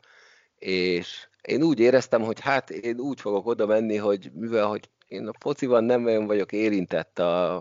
[0.57, 5.27] és én úgy éreztem, hogy hát én úgy fogok oda menni, hogy mivel, hogy én
[5.27, 7.55] a fociban nem olyan vagyok érintett a,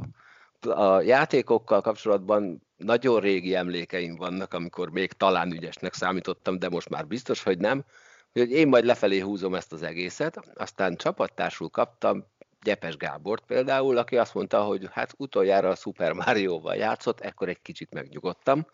[0.61, 7.07] a játékokkal kapcsolatban nagyon régi emlékeim vannak, amikor még talán ügyesnek számítottam, de most már
[7.07, 7.85] biztos, hogy nem,
[8.33, 12.25] hogy én majd lefelé húzom ezt az egészet, aztán csapattársul kaptam
[12.62, 17.62] Gyepes Gábort például, aki azt mondta, hogy hát utoljára a Super Mario-val játszott, ekkor egy
[17.62, 18.66] kicsit megnyugodtam,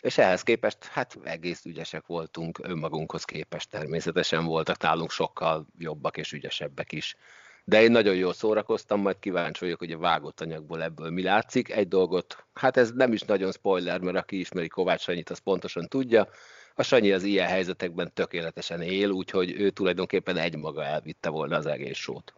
[0.00, 6.32] és ehhez képest hát egész ügyesek voltunk, önmagunkhoz képest természetesen voltak nálunk sokkal jobbak és
[6.32, 7.16] ügyesebbek is.
[7.64, 11.70] De én nagyon jól szórakoztam, majd kíváncsi vagyok, hogy a vágott anyagból ebből mi látszik.
[11.70, 15.88] Egy dolgot, hát ez nem is nagyon spoiler, mert aki ismeri Kovács Sanyit, az pontosan
[15.88, 16.28] tudja,
[16.74, 21.96] a Sanyi az ilyen helyzetekben tökéletesen él, úgyhogy ő tulajdonképpen egymaga elvitte volna az egész
[21.96, 22.34] sót.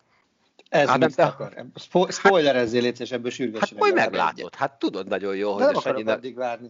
[0.72, 1.64] Ez hát, mit akar?
[1.74, 3.68] Spo- spoilerezzél, légy, és ebből sürgősen.
[3.68, 4.54] Hát majd meglátod.
[4.54, 6.20] Hát tudod nagyon jó, hogy a Sanyinak,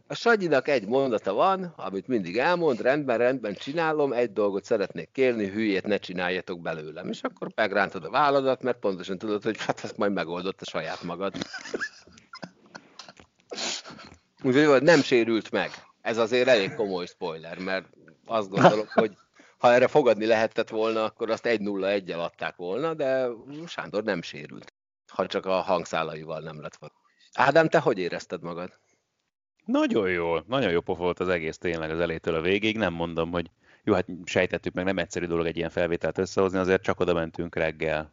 [0.07, 5.49] a Sanyinak egy mondata van, amit mindig elmond, rendben, rendben csinálom, egy dolgot szeretnék kérni,
[5.49, 7.09] hülyét ne csináljatok belőlem.
[7.09, 11.03] És akkor megrántod a válladat, mert pontosan tudod, hogy hát ezt majd megoldott a saját
[11.03, 11.35] magad.
[14.45, 15.71] Úgyhogy nem sérült meg
[16.03, 17.87] ez azért elég komoly spoiler, mert
[18.25, 19.17] azt gondolom, hogy
[19.59, 23.29] ha erre fogadni lehetett volna, akkor azt 1-0-1-el adták volna, de
[23.67, 24.73] Sándor nem sérült,
[25.09, 26.95] ha csak a hangszálaival nem lett volna.
[27.33, 28.71] Ádám, te hogy érezted magad?
[29.65, 32.77] Nagyon jól, nagyon jó pofa volt az egész tényleg az elétől a végig.
[32.77, 33.51] Nem mondom, hogy
[33.85, 37.55] jó, hát sejtettük meg, nem egyszerű dolog egy ilyen felvételt összehozni, azért csak oda mentünk
[37.55, 38.13] reggel.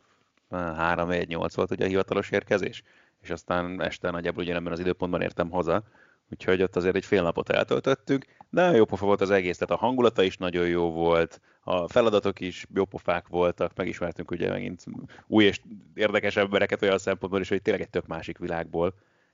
[0.52, 2.84] 3-1-8 volt ugye a hivatalos érkezés,
[3.22, 5.84] és aztán este nagyjából ugyanebben az időpontban értem haza,
[6.32, 8.18] úgyhogy ott azért egy fél napot de
[8.50, 12.40] nagyon jó pofa volt az egész, tehát a hangulata is nagyon jó volt, a feladatok
[12.40, 14.84] is jó pofák voltak, megismertünk ugye megint
[15.28, 15.62] új és
[15.94, 18.94] érdekes embereket olyan szempontból is, hogy tényleg egy tök másik világból,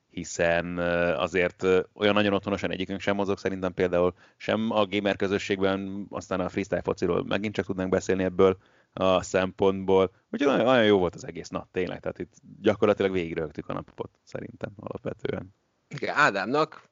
[0.09, 0.77] hiszen
[1.17, 6.49] azért olyan nagyon otthonosan egyikünk sem mozog, szerintem például sem a gamer közösségben, aztán a
[6.49, 8.57] freestyle fociról megint csak tudnánk beszélni ebből
[8.93, 10.11] a szempontból.
[10.31, 14.11] Úgyhogy nagyon, nagyon jó volt az egész nap, tényleg, tehát itt gyakorlatilag végigrögtük a napot,
[14.23, 15.53] szerintem alapvetően.
[15.87, 16.89] Igen, Ádámnak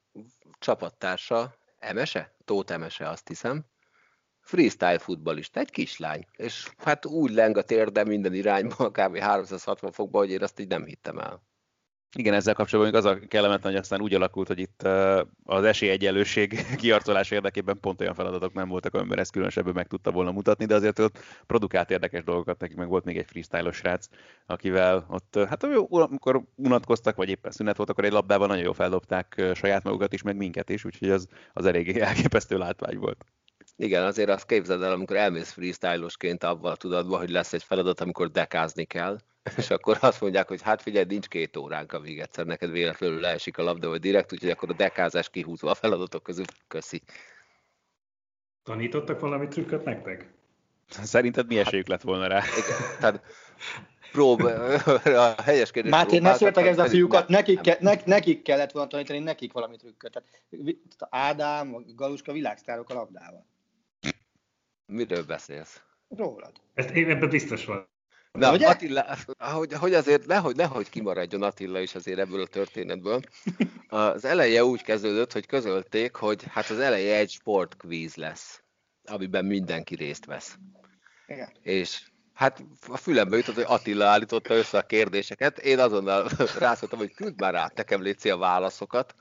[0.58, 2.34] csapattársa Emese?
[2.44, 3.64] Tóth Emese, azt hiszem.
[4.40, 6.26] Freestyle futballista, egy kislány.
[6.36, 9.16] És hát úgy leng a térde minden irányba, kb.
[9.18, 11.42] 360 fokba, hogy én azt így nem hittem el.
[12.16, 14.82] Igen, ezzel kapcsolatban az a kellemetlen, hogy aztán úgy alakult, hogy itt
[15.44, 20.32] az esélyegyenlőség kiarcolás érdekében pont olyan feladatok nem voltak, amiben ezt különösebben meg tudta volna
[20.32, 24.06] mutatni, de azért ott produkált érdekes dolgokat, nekik meg volt még egy freestyle-os srác,
[24.46, 29.42] akivel ott, hát amikor unatkoztak, vagy éppen szünet volt, akkor egy labdával nagyon jól feldobták
[29.54, 33.24] saját magukat is, meg minket is, úgyhogy az, az elég elképesztő látvány volt.
[33.76, 38.30] Igen, azért azt képzeld el, amikor elmész freestyle-osként avval tudatba, hogy lesz egy feladat, amikor
[38.30, 39.18] dekázni kell,
[39.56, 43.58] és akkor azt mondják, hogy hát figyelj, nincs két óránk, amíg egyszer neked véletlenül leesik
[43.58, 47.02] a labda, vagy direkt, úgyhogy akkor a dekázás kihúzva a feladatok közül, köszi.
[48.62, 50.32] Tanítottak valami trükköt nektek?
[50.88, 52.38] Szerinted mi esélyük lett volna rá?
[52.38, 53.22] Igen, tehát
[54.12, 54.40] prób,
[55.26, 58.88] a helyes kérdés Máté, ne szóltak ez a fiúkat, nekik, ke, ne, nekik kellett volna
[58.88, 60.12] tanítani, nekik valami trükköt.
[60.12, 63.46] Tehát Ádám, Galuska világsztárok a labdával.
[64.86, 65.82] Miről beszélsz?
[66.08, 66.52] Rólad.
[66.74, 67.92] Ezt én ebben biztos van.
[68.38, 68.68] Na, Ugye?
[68.68, 73.20] Attila, hogy, hogy azért nehogy, nehogy kimaradjon Attila is azért ebből a történetből.
[73.88, 78.62] Az eleje úgy kezdődött, hogy közölték, hogy hát az eleje egy sportkvíz lesz,
[79.04, 80.56] amiben mindenki részt vesz.
[81.26, 81.52] Igen.
[81.62, 85.58] És hát a fülembe jutott, hogy Attila állította össze a kérdéseket.
[85.58, 89.14] Én azonnal rászóltam, hogy küld már át nekem létszi a válaszokat.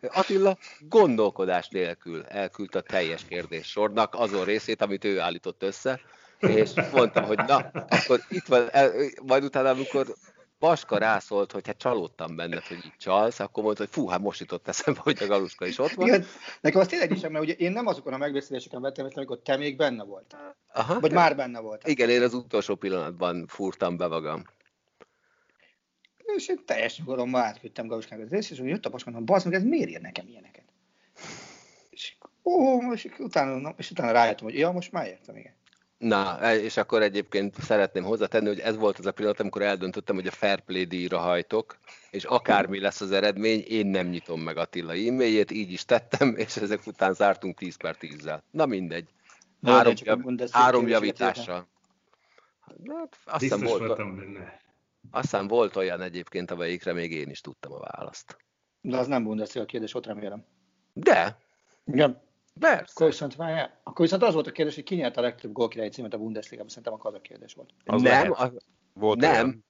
[0.00, 6.00] Attila gondolkodás nélkül elküldte a teljes kérdéssornak azon részét, amit ő állított össze,
[6.38, 7.56] és mondtam, hogy na,
[7.88, 10.14] akkor itt van, el, majd utána, amikor
[10.58, 14.40] Paska rászólt, hogy hát csalódtam benned, hogy itt csalsz, akkor mondta, hogy fú, hát most
[14.40, 16.06] jutott eszembe, hogy a Galuska is ott van.
[16.06, 16.24] Igen,
[16.60, 19.56] nekem az tényleg is, mert ugye én nem azokon a megbeszéléseken vettem részt, amikor te
[19.56, 20.56] még benne voltál.
[20.72, 21.90] Aha, Vagy már benne voltál.
[21.90, 24.42] Igen, én az utolsó pillanatban fúrtam be magam.
[26.16, 29.62] És én teljes nyugodommal átküldtem Galuskának az részt, és jött a Paska, hogy meg ez
[29.62, 30.64] miért ír nekem ilyeneket?
[31.90, 35.55] És, ó, és utána, és utána rájöttem, hogy ja, most már értem, igen.
[35.98, 40.14] Na, e, és akkor egyébként szeretném hozzátenni, hogy ez volt az a pillanat, amikor eldöntöttem,
[40.14, 41.78] hogy a Fair Play díjra hajtok,
[42.10, 46.56] és akármi lesz az eredmény, én nem nyitom meg Attila e-mailjét, így is tettem, és
[46.56, 48.38] ezek után zártunk 10 per 10-zel.
[48.50, 49.08] Na mindegy.
[49.62, 51.66] Három, jav, három javítással.
[52.86, 54.60] Hát, aztán volt, benne.
[55.10, 58.36] Aztán volt olyan egyébként, amelyikre még én is tudtam a választ.
[58.80, 60.44] De az nem Bundesliga kérdés, ott remélem.
[60.92, 61.38] De.
[61.84, 62.20] Igen.
[62.60, 62.92] Persze.
[62.94, 65.90] Akkor viszont, várjál, akkor viszont az volt a kérdés, hogy ki nyert a legtöbb gólkirályi
[65.90, 67.70] címet a Bundesliga-ban, szerintem az a kérdés volt.
[67.84, 68.50] Az nem, az,
[68.92, 69.32] volt nem.
[69.32, 69.64] Olyan.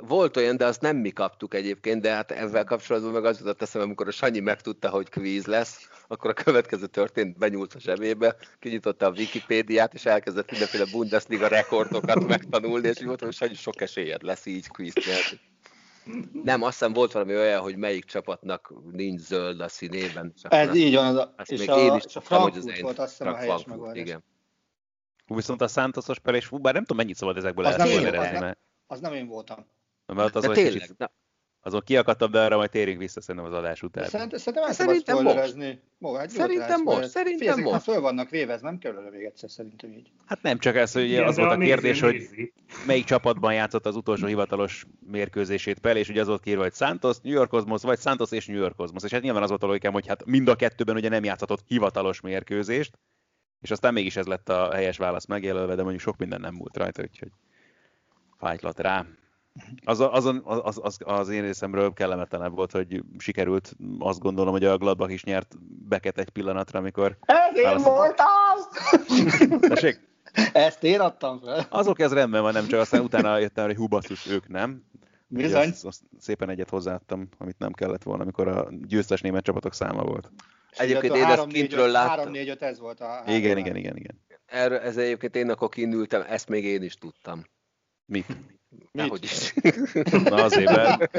[0.00, 3.62] Volt olyan, de azt nem mi kaptuk egyébként, de hát ezzel kapcsolatban meg az jutott
[3.62, 8.36] eszembe, amikor a Sanyi megtudta, hogy kvíz lesz, akkor a következő történt, benyúlt a zsebébe,
[8.58, 13.80] kinyitotta a Wikipédiát, és elkezdett mindenféle Bundesliga rekordokat megtanulni, és így volt, hogy Sanyi sok
[13.80, 14.94] esélyed lesz így kvíz
[16.42, 20.32] nem, azt hiszem volt valami olyan, hogy melyik csapatnak nincs zöld a színében.
[20.42, 22.80] Ez így van, az a, és, még a, én is és a Frankfurt hogy az
[22.80, 23.96] volt azt hiszem a helyes megoldás.
[23.96, 24.24] Igen.
[25.26, 28.56] Viszont a Santosos per, és bár nem tudom mennyit szabad ezekből az én, az, nem,
[28.86, 29.66] az nem én voltam.
[30.06, 31.10] Mert az, De tényleg, kicsit,
[31.62, 34.04] azon kiakadtam, de arra majd térjünk vissza szerintem az adás után.
[34.04, 35.56] Szerintem, szerintem el szerintem most.
[35.98, 37.82] Most, hát szerintem most, szerintem Fél, most.
[37.82, 40.10] föl vannak véve, ez nem kell még egyszer szerintem így.
[40.26, 42.28] Hát nem csak ez, hogy Igen, az volt a kérdés, hogy
[42.86, 47.16] melyik csapatban játszott az utolsó hivatalos mérkőzését Pel, és ugye az volt kérve, hogy Santos,
[47.22, 49.02] New York Cosmos, vagy Santos és New York Cosmos.
[49.02, 51.62] És hát nyilván az volt a logikám, hogy hát mind a kettőben ugye nem játszhatott
[51.66, 52.98] hivatalos mérkőzést,
[53.60, 56.76] és aztán mégis ez lett a helyes válasz megjelölve, de mondjuk sok minden nem múlt
[56.76, 57.30] rajta, úgyhogy
[58.38, 59.06] fájtlat rá.
[59.84, 64.76] Az, az, az, az, az én részemről kellemetlenebb volt, hogy sikerült, azt gondolom, hogy a
[64.76, 65.54] Gladbach is nyert
[65.88, 67.16] beket egy pillanatra, amikor...
[67.20, 69.60] Ez én voltam!
[69.68, 70.06] Tessék?
[70.52, 71.66] Ezt én adtam fel.
[71.70, 73.88] Azok ez rendben van, nem csak aztán utána jöttem, hogy hú
[74.30, 74.82] ők nem.
[75.26, 75.68] Bizony.
[75.68, 80.02] Azt, azt szépen egyet hozzáadtam, amit nem kellett volna, amikor a győztes német csapatok száma
[80.02, 80.32] volt.
[80.70, 82.32] Egyébként én ezt kintről láttam.
[82.32, 83.22] 3-4-5 ez volt a...
[83.26, 84.20] Igen, igen, igen, igen.
[84.46, 87.44] Erről, ez egyébként én akkor kinültem, ezt még én is tudtam.
[88.04, 88.36] Mit?
[88.92, 89.54] Nehogy is.
[90.10, 91.10] Na azért, mert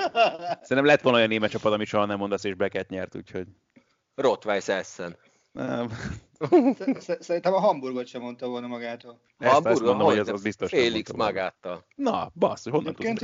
[0.66, 3.46] szerintem lett volna olyan német csapat, ami soha nem mondasz, és Beket nyert, úgyhogy...
[4.14, 5.16] Rottweiss Essen.
[5.52, 5.90] Nem.
[7.20, 9.20] Szerintem a Hamburgot sem mondta volna magától.
[9.38, 11.86] Ezt, Hamburg, ezt mondom, hogy az, az biztos nem Félix magáttal.
[11.94, 13.20] Na, bassz, hogy honnan tudsz?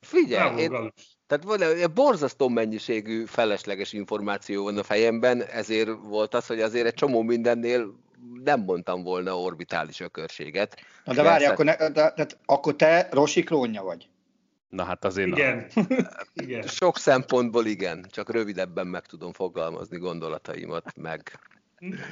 [0.00, 0.92] Figyelj, én,
[1.26, 6.86] tehát van egy borzasztó mennyiségű felesleges információ van a fejemben, ezért volt az, hogy azért
[6.86, 7.94] egy csomó mindennél
[8.44, 10.76] nem mondtam volna orbitális ökörséget.
[11.04, 14.08] Na de várj, akkor, ne, de, de, akkor te Rosi klónja vagy.
[14.68, 15.36] Na hát azért na.
[15.36, 15.66] Igen.
[16.42, 16.62] Igen.
[16.62, 21.38] Sok szempontból igen, csak rövidebben meg tudom fogalmazni gondolataimat, meg,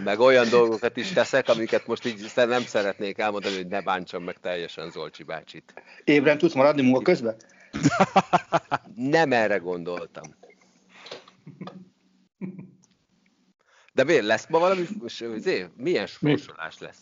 [0.05, 4.37] meg olyan dolgokat is teszek, amiket most így nem szeretnék elmondani, hogy ne bántsam meg
[4.41, 5.75] teljesen Zolcsi bácsit.
[6.05, 7.37] Ébren tudsz maradni múlva közben?
[8.95, 10.37] Nem erre gondoltam.
[13.99, 14.87] De miért lesz ma valami,
[15.35, 17.01] izé, milyen sorsolás lesz?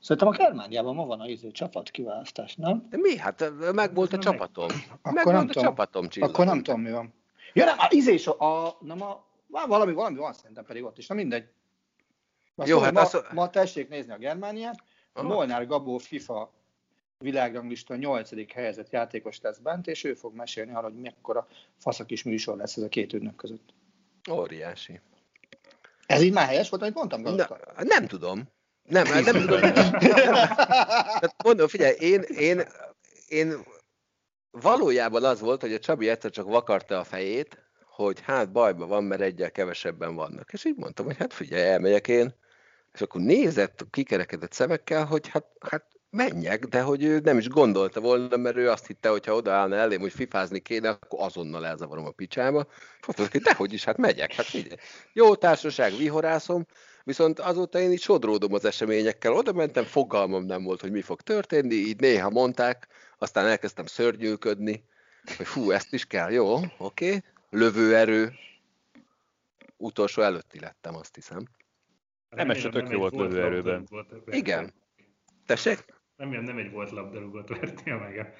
[0.00, 2.86] Szerintem a Germániában ma van a izé, csapat kiválasztás, nem?
[2.90, 3.16] De mi?
[3.16, 4.66] Hát meg volt a csapatom.
[4.66, 5.62] Meg Akkor nem volt a tudom.
[5.62, 6.34] csapatom, csillagom.
[6.34, 7.14] Akkor nem tudom, mi van.
[7.52, 9.24] Ja, nem, a izés, a, a nem a,
[9.66, 11.44] valami, valami van szerintem pedig ott is, na mindegy.
[12.56, 15.28] Azt Jó, Jó, hát ma, azt- ma tessék nézni a Germániát, a Aha.
[15.28, 16.52] Molnár Gabó FIFA
[17.18, 18.52] világranglista 8.
[18.52, 22.82] helyezett játékos lesz bent, és ő fog mesélni arra, hogy mekkora faszakis műsor lesz ez
[22.82, 23.74] a két ügynök között.
[24.30, 25.00] Óriási.
[26.06, 28.52] Ez így már helyes volt, amit mondtam, Na, nem tudom.
[28.82, 29.60] Nem, nem tudom.
[31.20, 32.62] Tehát mondom, figyelj, én, én,
[33.28, 33.64] én
[34.50, 39.04] valójában az volt, hogy a Csabi egyszer csak vakarta a fejét, hogy hát bajban van,
[39.04, 40.52] mert egyel kevesebben vannak.
[40.52, 42.34] És így mondtam, hogy hát figyelj, elmegyek én.
[42.92, 48.00] És akkor nézett kikerekedett szemekkel, hogy hát, hát menjek, de hogy ő nem is gondolta
[48.00, 52.06] volna, mert ő azt hitte, hogy ha odaállna elém, hogy fifázni kéne, akkor azonnal elzavarom
[52.06, 52.66] a picsába.
[53.00, 54.76] És mondtam, hogy dehogy is, hát megyek, hát figyelj.
[55.12, 56.66] Jó társaság, vihorászom,
[57.04, 59.32] viszont azóta én így sodródom az eseményekkel.
[59.32, 64.84] Oda mentem, fogalmam nem volt, hogy mi fog történni, így néha mondták, aztán elkezdtem szörnyűködni,
[65.36, 67.22] hogy fú, ezt is kell, jó, oké, okay.
[67.50, 68.32] lövőerő,
[69.76, 71.44] utolsó előtti lettem, azt hiszem.
[72.28, 73.88] Nem, se tök jó volt lövőerőben.
[74.26, 74.72] Igen.
[75.46, 75.84] Tessék?
[76.16, 78.34] Remélem nem egy volt labdarúgót vertél meg,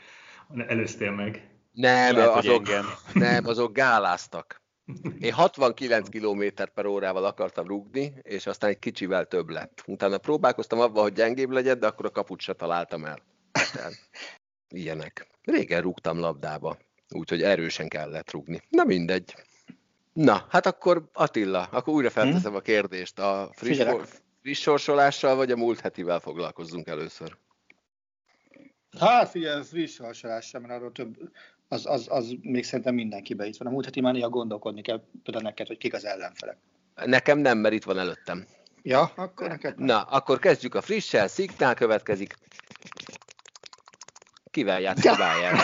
[0.69, 1.49] előztél meg.
[1.73, 2.85] Nem, Lehet, azok, engem.
[3.29, 4.63] nem, azok gáláztak.
[5.21, 9.83] Én 69 km per órával akartam rúgni, és aztán egy kicsivel több lett.
[9.87, 13.19] Utána próbálkoztam abban, hogy gyengébb legyen, de akkor a kaput se találtam el.
[13.73, 13.95] Tehát,
[14.69, 15.27] ilyenek.
[15.43, 18.63] Régen rúgtam labdába, úgyhogy erősen kellett rúgni.
[18.69, 19.35] Na mindegy.
[20.13, 23.19] Na, hát akkor Attila, akkor újra felteszem a kérdést.
[23.19, 23.83] A friss,
[24.43, 27.37] friss sorsolással, vagy a múlt hetivel foglalkozzunk először?
[29.01, 31.17] Hát figyelj, friss hasalás sem, mert arról több,
[31.69, 33.69] az, az, az még szerintem mindenkibe itt van.
[33.69, 36.57] A múlt heti már néha gondolkodni kell például neked, hogy kik az ellenfelek.
[37.05, 38.47] Nekem nem, mert itt van előttem.
[38.83, 39.87] Ja, akkor neked nem.
[39.87, 41.29] Na, akkor kezdjük a frissel.
[41.29, 42.35] Szignál következik.
[44.51, 45.59] Kivel játszik a Bayern?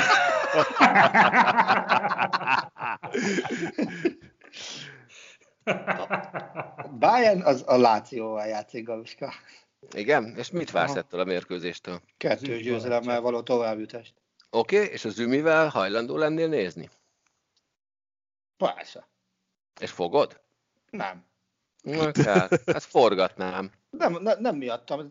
[6.98, 9.32] Bayern az a Lációval játszik, Galuska.
[9.92, 10.34] Igen?
[10.36, 10.98] És mit vársz Aha.
[10.98, 12.00] ettől a mérkőzéstől?
[12.16, 14.14] Kettő győzelemmel való továbbjutást.
[14.50, 16.88] Oké, okay, és az Ümivel hajlandó lennél nézni?
[18.56, 19.08] Persze.
[19.80, 20.40] És fogod?
[20.90, 21.24] Nem.
[21.82, 23.70] Na, hát, ezt forgatnám.
[23.90, 25.08] Nem, ne, nem miattam.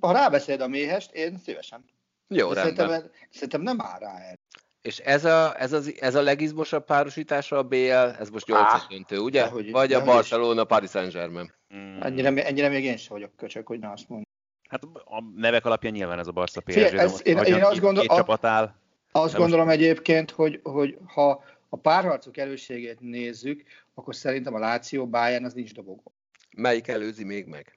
[0.00, 1.84] Ha rábeszéd a méhest, én szívesen.
[2.28, 2.86] Jó, De rendben.
[2.88, 4.38] szerintem, szerintem nem áll rá el.
[4.82, 8.86] És ez a, ez, az, ez a legizmosabb párosítása a BL, ez most 8 Á,
[8.88, 9.42] döntő, ugye?
[9.42, 10.04] dehogy- Vagy a.
[10.04, 11.52] Barcelona, Paris Saint-Germain.
[11.76, 12.00] Mm.
[12.00, 14.28] Ennyire, ennyire még én sem vagyok köcsök, hogy ne azt mondom.
[14.68, 17.80] Hát a nevek alapján nyilván ez a Barca PSG, de ez- most én- én azt
[17.80, 18.74] gondol- két a- csapat áll.
[19.12, 23.62] Azt gondolom egyébként, hogy, hogy ha a párharcok erősségét nézzük,
[23.94, 26.12] akkor szerintem a Láció Bayern az nincs dobogó.
[26.56, 27.74] Melyik előzi még meg?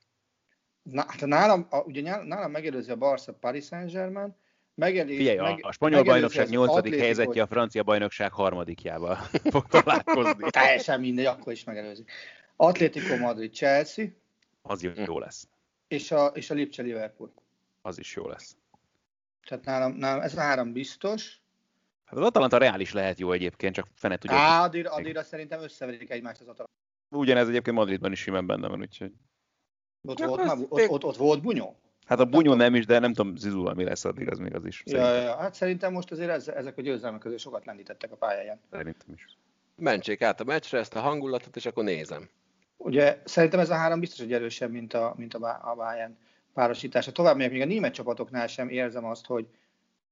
[0.84, 4.36] Na, hát nálam, a, ugye nálam megelőzi a Barca Paris Saint-Germain,
[4.76, 6.70] megelőzi, Figyelj, a, meg, a spanyol bajnokság az 8.
[6.76, 9.16] Atlético- helyzetje a francia bajnokság harmadikjával
[9.54, 10.50] fog találkozni.
[10.50, 12.04] Teljesen mindegy, akkor is megelőzi.
[12.56, 14.06] Atletico Madrid Chelsea,
[14.62, 15.48] Az jó, jó lesz.
[15.88, 17.34] és a, és a Lipcse Liverpool.
[17.82, 18.56] Az is jó lesz.
[19.48, 21.42] Tehát nálam, nálam ez a három biztos.
[22.06, 24.38] Hát az Atalanta Reál is lehet jó egyébként, csak fene tudja.
[24.38, 26.72] Á, addigra, addigra szerintem összeverik egymást az Atalanta.
[27.10, 29.12] Ugyanez egyébként Madridban is simán benne van, úgyhogy...
[30.02, 31.78] Ott, Ja, volt, már, ott, ott, ott, volt bunyó?
[32.06, 34.66] Hát a bunyó nem is, de nem tudom Zizúval mi lesz addig, az még az
[34.66, 34.84] is.
[34.86, 38.60] Ja, ja, hát szerintem most azért ez, ezek a győzelmek közül sokat lendítettek a pályáján.
[38.72, 39.38] szerintem is.
[39.76, 42.30] Mentsék át a meccsre, ezt a hangulatot, és akkor nézem.
[42.84, 46.18] Ugye szerintem ez a három biztos, hogy erősebb, mint a, mint a, Bayern
[46.54, 47.12] párosítása.
[47.12, 49.48] Tovább megyek, még a német csapatoknál sem érzem azt, hogy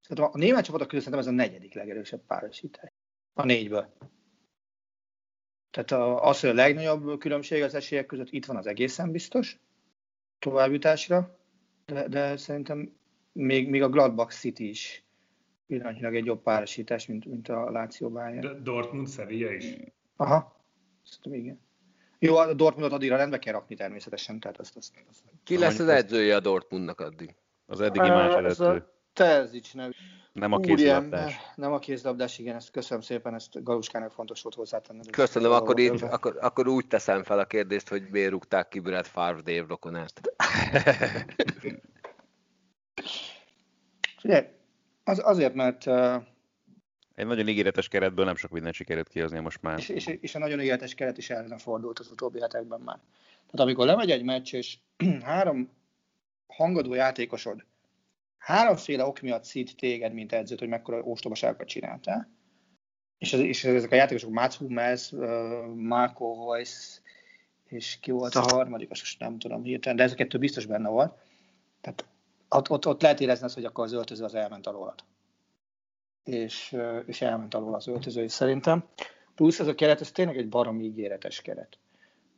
[0.10, 2.92] a német csapatok közül szerintem ez a negyedik legerősebb párosítás.
[3.34, 3.94] A négyből.
[5.72, 9.60] Tehát a, az, hogy a legnagyobb különbség az esélyek között itt van az egészen biztos
[10.40, 11.38] továbbjutásra,
[11.86, 12.94] de, de szerintem
[13.32, 15.04] még, még a Gladbach City is
[15.68, 18.40] pillanatnyilag egy jobb párosítás, mint, mint a Lazio Bayern.
[18.40, 19.76] De Dortmund, Sevilla is.
[20.16, 20.66] Aha,
[21.04, 21.60] szerintem igen.
[22.24, 24.40] Jó, a Dortmundot addigra rendbe kell rakni természetesen.
[24.40, 25.24] Tehát azt, azt, azt.
[25.44, 27.36] Ki lesz az edzője a Dortmundnak addig?
[27.66, 28.86] Az eddigi más előttő.
[29.14, 29.92] Terzics nevű.
[30.34, 31.36] Nem a kézilabdás.
[31.56, 35.10] Nem a kézilabdás, igen, ezt köszönöm szépen, ezt Galuskának fontos volt hozzátenni.
[35.10, 39.06] Köszönöm, akkor, így, akkor, akkor úgy teszem fel a kérdést, hogy miért rúgták ki Brad
[39.06, 40.22] Favre Dave rokonát.
[44.24, 44.52] Ugye,
[45.04, 46.16] az, azért, mert uh,
[47.16, 49.80] egy nagyon ígéretes keretből nem sok mindent sikerült kihozni most már.
[49.80, 53.00] És, és, és a nagyon ígéretes keret is ellen fordult az utóbbi hetekben már.
[53.34, 54.78] Tehát amikor lemegy egy meccs, és
[55.24, 55.70] három
[56.48, 57.66] hangadó játékosod
[58.38, 62.30] háromféle ok miatt szít téged, mint edzőt, hogy mekkora ostobaságokat csináltál,
[63.18, 67.00] és, és ezek a játékosok Mats Hummels, uh, Marco Weiss,
[67.68, 70.66] és ki volt a harmadik, azt most nem tudom hirtelen, de ez a kettő biztos
[70.66, 71.14] benne volt.
[71.82, 72.06] Tehát
[72.50, 75.04] ott, ott, ott lehet érezni azt, hogy akkor az öltöző az elment alólad
[76.24, 78.84] és, és elment alól az öltöző is szerintem.
[79.36, 81.78] Plusz ez a keret, ez tényleg egy baromi ígéretes keret.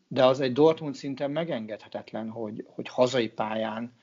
[0.07, 3.93] De az egy Dortmund szinten megengedhetetlen, hogy, hogy hazai pályán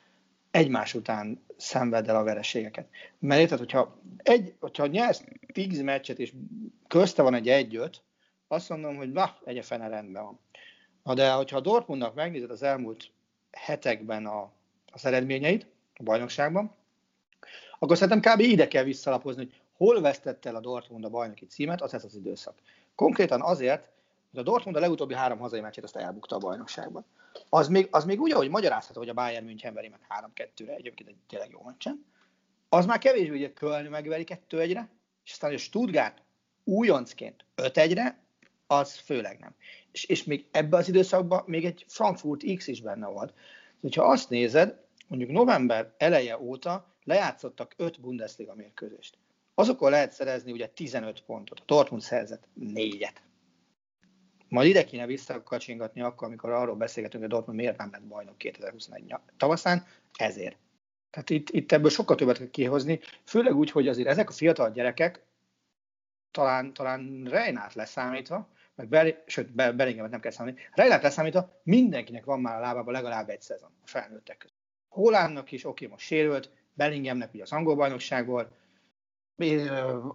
[0.51, 2.89] egymás után szenved el a vereségeket.
[3.18, 6.33] Mert érted, hogyha, egy, hogyha nyersz 10 meccset, és
[6.87, 8.03] közte van egy egyöt,
[8.49, 10.39] azt mondom, hogy na, egy fene rendben van.
[11.03, 13.11] Na de, hogyha a Dortmundnak megnézed az elmúlt
[13.51, 14.51] hetekben a,
[14.93, 15.66] az eredményeit
[15.97, 16.74] a bajnokságban,
[17.78, 18.41] akkor szerintem kb.
[18.41, 22.14] ide kell visszalapozni, hogy hol vesztette el a Dortmund a bajnoki címet, az ez az
[22.14, 22.59] időszak.
[22.95, 23.89] Konkrétan azért,
[24.31, 27.05] hogy a Dortmund a legutóbbi három hazai meccsét azt elbukta a bajnokságban.
[27.49, 30.01] Az még, az még úgy, ahogy magyarázható, hogy a Bayern München veri meg
[30.35, 32.07] 3-2-re, egyébként egy tényleg jó meccsen.
[32.68, 34.91] Az már kevésbé, hogy a Köln megveri 2-1-re,
[35.24, 36.22] és aztán a Stuttgart
[36.64, 38.18] újoncként 5-1-re,
[38.66, 39.55] az főleg nem.
[39.93, 43.35] És, és még ebben az időszakban még egy Frankfurt X is benne volt.
[43.97, 49.18] Ha azt nézed, mondjuk november eleje óta lejátszottak 5 Bundesliga mérkőzést
[49.61, 51.61] azokon lehet szerezni ugye 15 pontot.
[51.61, 53.22] A Dortmund szerzett négyet.
[54.48, 58.38] Majd ide kéne visszakacsingatni akkor, amikor arról beszélgetünk, hogy a Dortmund miért nem lett bajnok
[58.38, 59.86] 2021 tavaszán,
[60.18, 60.56] ezért.
[61.11, 64.70] Tehát itt, itt ebből sokkal többet kell kihozni, főleg úgy, hogy azért ezek a fiatal
[64.70, 65.24] gyerekek,
[66.30, 72.40] talán, talán Reinát leszámítva, meg Bel, sőt, Bellingemet nem kell számítani, Reinát leszámítva mindenkinek van
[72.40, 74.56] már a lábában legalább egy szezon a felnőttek között.
[74.88, 78.58] Holánnak is, oké, most sérült, Bellingemnek ugye az angol bajnokságból,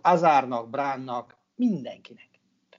[0.01, 2.29] Azárnak, Bránnak, mindenkinek.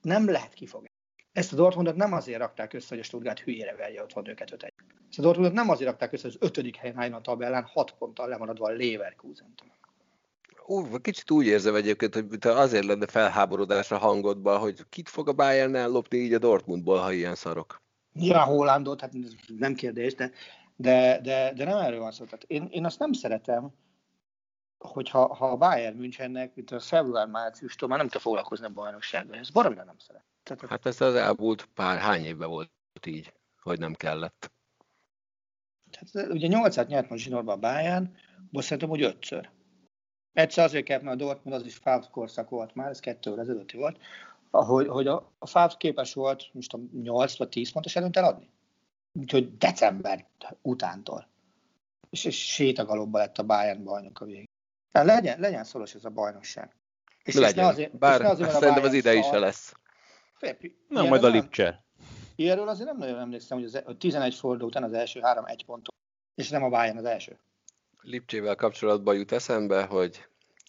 [0.03, 0.89] Nem lehet kifogni.
[1.33, 4.73] Ezt a Dortmundot nem azért rakták össze, hogy a Stuttgart hülyére verje otthon őket öt
[5.09, 7.95] Ezt a Dortmundot nem azért rakták össze, hogy az ötödik helyen álljon a tabellán, hat
[7.99, 9.75] ponttal lemaradva a leverkusen -től.
[10.67, 15.33] Ú, kicsit úgy érzem egyébként, hogy azért lenne felháborodás a hangodban, hogy kit fog a
[15.33, 17.83] Bayern ellopni így a Dortmundból, ha ilyen szarok.
[18.13, 19.13] Ja, Hollandot, hát
[19.59, 20.31] nem kérdés, de,
[20.77, 22.25] de, de, de nem erről van szó.
[22.25, 23.73] Tehát én, én azt nem szeretem,
[24.87, 29.51] hogyha ha a Bayern Münchennek, mint a február-márciustól már nem kell foglalkozni a bajnoksággal, ez
[29.51, 30.25] baromira nem szeret.
[30.43, 32.71] Tehát, hát ez az elmúlt pár, hány évben volt
[33.07, 33.33] így,
[33.63, 34.53] hogy nem kellett.
[35.91, 38.17] Tehát ugye 8 nyert most zsinórban a Bayern,
[38.51, 39.51] most szerintem, hogy ötször.
[40.33, 43.77] Egyszer azért kellett, mert a Dortmund az is Favre korszak volt már, ez kettő ezelőtti
[43.77, 43.99] volt,
[44.51, 48.51] hogy, hogy a, a Favre képes volt, most a 8 vagy 10 pontos előnyt eladni.
[49.13, 50.27] Úgyhogy december
[50.63, 51.29] utántól.
[52.11, 54.45] És, és sétagalobba lett a Bayern bajnok a végén.
[54.97, 56.77] Tehát legyen, legyen szoros ez a bajnokság.
[57.25, 59.75] És legyen, ne azért, bár ne azért, szerintem az idei is lesz.
[60.89, 61.85] Na, majd a Lipcse.
[62.37, 65.65] Ilyenről azért nem nagyon emlékszem, hogy az 11 e- forduló után az első három egy
[65.65, 65.95] pontot,
[66.35, 67.39] és nem a Bayern az első.
[68.01, 70.27] Lipcsével kapcsolatban jut eszembe, hogy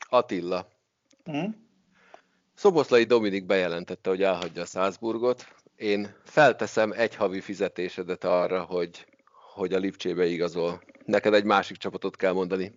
[0.09, 0.67] Attila.
[1.23, 1.67] Hmm?
[2.53, 5.45] Szoboszlai Dominik bejelentette, hogy elhagyja a Salzburgot.
[5.75, 9.05] Én felteszem egy havi fizetésedet arra, hogy,
[9.53, 10.82] hogy a Lipcsébe igazol.
[11.05, 12.73] Neked egy másik csapatot kell mondani.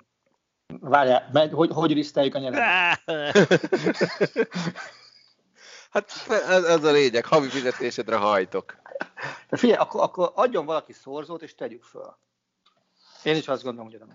[0.80, 2.60] Várjál, hogy, hogy riszteljük a nyelvet?
[5.90, 8.76] hát ez, ez a lényeg, havi fizetésedre hajtok.
[9.48, 12.16] De figyelj, akkor, akkor adjon valaki szorzót, és tegyük föl.
[13.22, 14.08] Én is azt gondolom, hogy adom.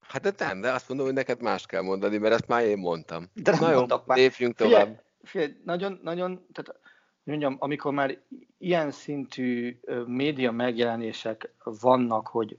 [0.00, 2.78] Hát de nem, de azt mondom, hogy neked más kell mondani, mert ezt már én
[2.78, 3.30] mondtam.
[3.34, 4.18] De nem Na jó, már.
[4.18, 4.72] lépjünk tovább.
[4.72, 6.80] Figyelj, figyelj, nagyon, nagyon, tehát
[7.22, 8.18] mondjam, amikor már
[8.58, 12.58] ilyen szintű média megjelenések vannak, hogy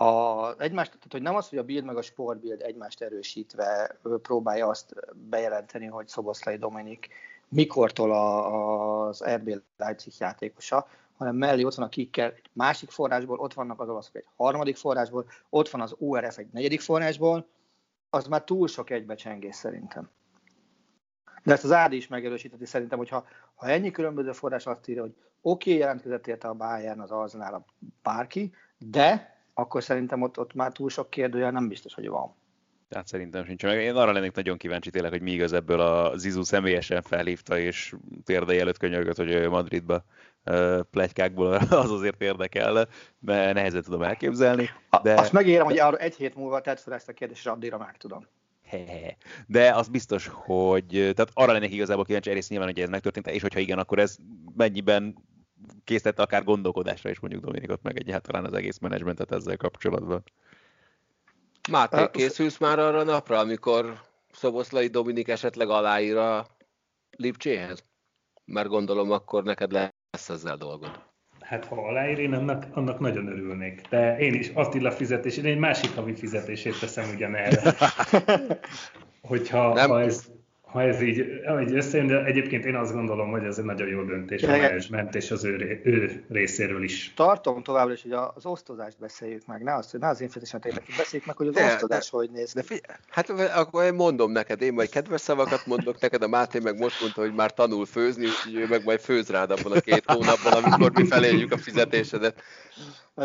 [0.00, 4.66] a, egymást, tehát hogy nem az, hogy a Bild meg a Sportbild egymást erősítve próbálja
[4.66, 7.08] azt bejelenteni, hogy Szoboszlai Dominik
[7.48, 13.38] mikortól a, az RB Leipzig játékosa, hanem mellé ott van a Kicker egy másik forrásból,
[13.38, 17.46] ott vannak az olaszok egy harmadik forrásból, ott van az URF egy negyedik forrásból,
[18.10, 20.10] az már túl sok egybecsengés szerintem.
[21.42, 25.14] De ezt az Ádi is megerősíteti szerintem, hogyha ha ennyi különböző forrás azt írja, hogy
[25.40, 27.64] oké, okay, jelentkezett érte a Bayern, az Arsenal, a
[28.02, 32.34] bárki, de akkor szerintem ott, ott már túl sok kérdője nem biztos, hogy van.
[32.88, 33.62] Tehát szerintem sincs.
[33.62, 37.58] Meg én arra lennék nagyon kíváncsi tényleg, hogy mi igaz ebből a Zizu személyesen felhívta,
[37.58, 37.94] és
[38.24, 40.04] térdei előtt könyörgött, hogy Madridba
[40.90, 42.88] plegykákból az azért érdekel,
[43.18, 44.70] mert nehezen tudom elképzelni.
[45.02, 45.14] De...
[45.14, 47.96] Azt megérem, hogy arra egy hét múlva tetsz fel ezt a kérdést, és addigra meg
[47.96, 48.26] tudom.
[49.46, 53.42] De az biztos, hogy tehát arra lennék igazából kíváncsi egész nyilván, hogy ez megtörtént, és
[53.42, 54.16] hogyha igen, akkor ez
[54.56, 55.16] mennyiben
[55.84, 60.22] készítette akár gondolkodásra is mondjuk Dominikot, meg egyáltalán az egész menedzsmentet ezzel kapcsolatban.
[61.70, 64.00] Máté, készülsz már arra a napra, amikor
[64.32, 66.46] Szoboszlai Dominik esetleg aláír a
[67.16, 67.84] Lipcséhez?
[68.44, 71.06] Mert gondolom, akkor neked lesz ezzel dolgod.
[71.40, 73.80] Hát ha aláír, én annak, annak nagyon örülnék.
[73.88, 77.74] De én is Attila fizetés, én egy másik havi fizetését teszem ugyanerre.
[79.22, 79.90] Hogyha Nem.
[79.90, 80.30] ha ez
[80.68, 81.18] ha ez így,
[81.60, 85.14] így összejön, de egyébként én azt gondolom, hogy ez egy nagyon jó döntés a menedzsment
[85.14, 87.12] és az ő, ő részéről is.
[87.16, 91.26] Tartom továbbra is, hogy az osztozást beszéljük meg, ne, azt, ne az én fizetésemet beszéljük
[91.26, 94.62] meg, hogy az de, osztozás de, hogy néz de figyelj, Hát akkor én mondom neked,
[94.62, 98.24] én majd kedves szavakat mondok neked, a Máté meg most mondta, hogy már tanul főzni,
[98.24, 102.42] úgyhogy ő meg majd főz rád abban a két hónapban, amikor mi feléljük a fizetésedet.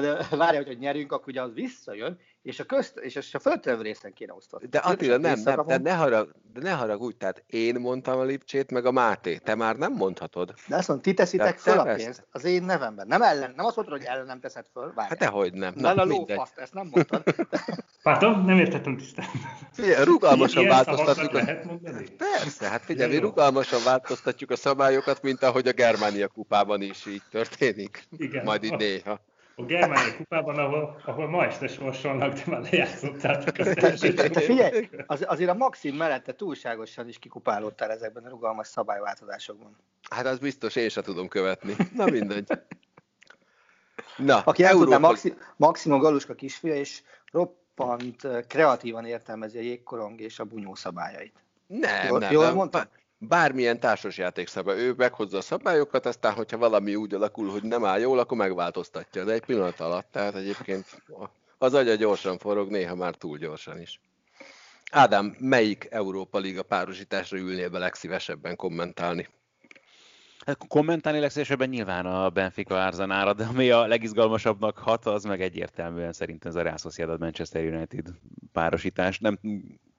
[0.02, 4.14] De várj, hogy nyerünk, akkor ugye az visszajön, és a, közt, és a földtevő részen
[4.14, 4.68] kéne osztani.
[4.68, 8.72] De Attila, nem, nem, de ne, harag, de ne haragudj, tehát én mondtam a Lipcsét,
[8.72, 10.54] meg a Máté, te már nem mondhatod.
[10.68, 13.08] De azt mondom, ti teszitek föl a pénzt az én nevemben.
[13.08, 14.84] Nem, ellen, nem azt mondtad, hogy ellen nem teszed föl.
[14.84, 15.06] Várjál.
[15.08, 15.74] Hát dehogy nem.
[15.76, 17.24] Na, a lófaszt, ezt nem mondtad.
[18.04, 19.26] Pardon, nem értettem tisztán.
[19.72, 21.34] Figyelj, rugalmasan változtatjuk.
[21.34, 21.44] A...
[22.18, 27.22] Persze, hát figyelj, mi rugalmasan változtatjuk a szabályokat, mint ahogy a Germánia kupában is így
[27.32, 28.08] történik.
[28.18, 28.44] Igen.
[28.44, 29.20] Majd így néha
[29.56, 34.12] a Germániai kupában, ahol, ahol ma este sorsolnak, de már lejátszottátok az első.
[34.34, 39.76] Figyelj, az, azért a Maxim mellette túlságosan is kikupálódtál ezekben a rugalmas szabályváltozásokban.
[40.10, 41.76] Hát az biztos, én sem tudom követni.
[41.96, 42.48] Na mindegy.
[44.18, 47.02] Na, Aki el tudná, Maxi, Maximum Galuska kisfia, és
[47.32, 51.44] roppant kreatívan értelmezi a jégkorong és a bunyó szabályait.
[51.68, 52.32] Nem, jól, nem.
[52.32, 52.56] Jól nem.
[52.56, 52.84] mondtam?
[53.28, 58.00] Bármilyen társasjáték szabály, ő meghozza a szabályokat, aztán, hogyha valami úgy alakul, hogy nem áll
[58.00, 60.86] jól, akkor megváltoztatja, de egy pillanat alatt, tehát egyébként
[61.58, 64.00] az agya gyorsan forog, néha már túl gyorsan is.
[64.92, 69.28] Ádám, melyik Európa Liga párosításra ülnél be legszívesebben kommentálni?
[70.46, 76.14] Hát kommentálni legszívesebben nyilván a Benfica Arzenára, de ami a legizgalmasabbnak hat, az meg egyértelműen
[76.14, 78.08] szerintem ez a Real Sociedad Manchester United
[78.52, 79.20] párosítás.
[79.20, 79.40] Nem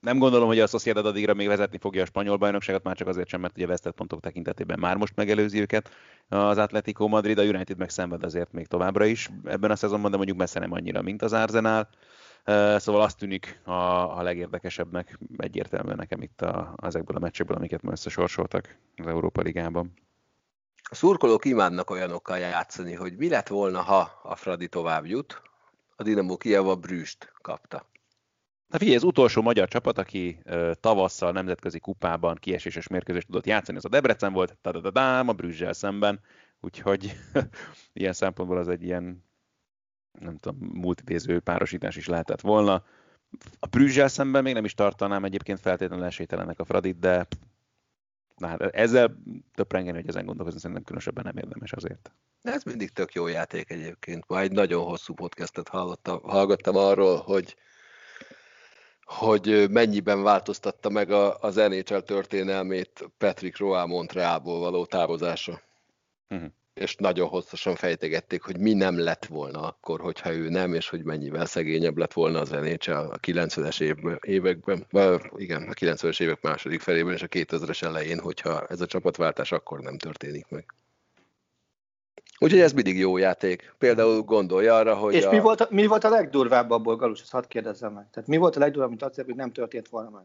[0.04, 3.28] nem gondolom, hogy a Sociedad addigra még vezetni fogja a spanyol bajnokságot, már csak azért
[3.28, 5.90] sem, mert ugye vesztett pontok tekintetében már most megelőzi őket
[6.28, 10.16] az Atletico Madrid, a United meg szenved azért még továbbra is ebben a szezonban, de
[10.16, 11.88] mondjuk messze nem annyira, mint az Arsenal.
[12.76, 13.72] Szóval azt tűnik a,
[14.18, 19.92] a legérdekesebbnek egyértelműen nekem itt a, ezekből a meccsekből, amiket ma összesorsoltak az Európa Ligában.
[20.90, 25.42] A szurkolók imádnak olyanokkal játszani, hogy mi lett volna, ha a Fradi tovább jut,
[25.96, 27.92] a Dinamo Kiev a Brüst kapta.
[28.74, 33.78] Na figyelj, az utolsó magyar csapat, aki uh, tavasszal nemzetközi kupában kieséses mérkőzést tudott játszani,
[33.78, 36.20] az a Debrecen volt, tadadadám, a Brüsszel szemben,
[36.60, 37.16] úgyhogy
[37.92, 39.24] ilyen szempontból az egy ilyen,
[40.20, 42.84] nem tudom, multidéző párosítás is lehetett volna.
[43.58, 47.26] A Brüsszel szemben még nem is tartanám egyébként feltétlenül esélytelenek a Fradit, de
[48.36, 49.22] na hát ezzel
[49.52, 52.12] töprengeni, hogy ezen gondolkozni szerintem különösebben nem érdemes azért.
[52.42, 54.24] De ez mindig tök jó játék egyébként.
[54.28, 57.56] Ma egy nagyon hosszú podcastet hallottam, hallgattam arról, hogy
[59.04, 65.60] hogy mennyiben változtatta meg a, az NHL történelmét Patrick Roy Montrealból való távozása.
[66.28, 66.48] Uh-huh.
[66.74, 71.04] És nagyon hosszasan fejtegették, hogy mi nem lett volna akkor, hogyha ő nem, és hogy
[71.04, 73.80] mennyivel szegényebb lett volna az NHL a 90-es
[74.20, 74.86] években,
[75.36, 79.80] igen, a 90-es évek második felében és a 2000-es elején, hogyha ez a csapatváltás akkor
[79.80, 80.74] nem történik meg.
[82.38, 83.74] Úgyhogy ez mindig jó játék.
[83.78, 85.14] Például gondolja arra, hogy...
[85.14, 85.30] És a...
[85.30, 88.06] mi, volt a, mi volt a legdurvább abból, Galus, ezt hadd kérdezzem meg.
[88.10, 90.24] Tehát mi volt a legdurvább, amit azt hogy nem történt volna meg?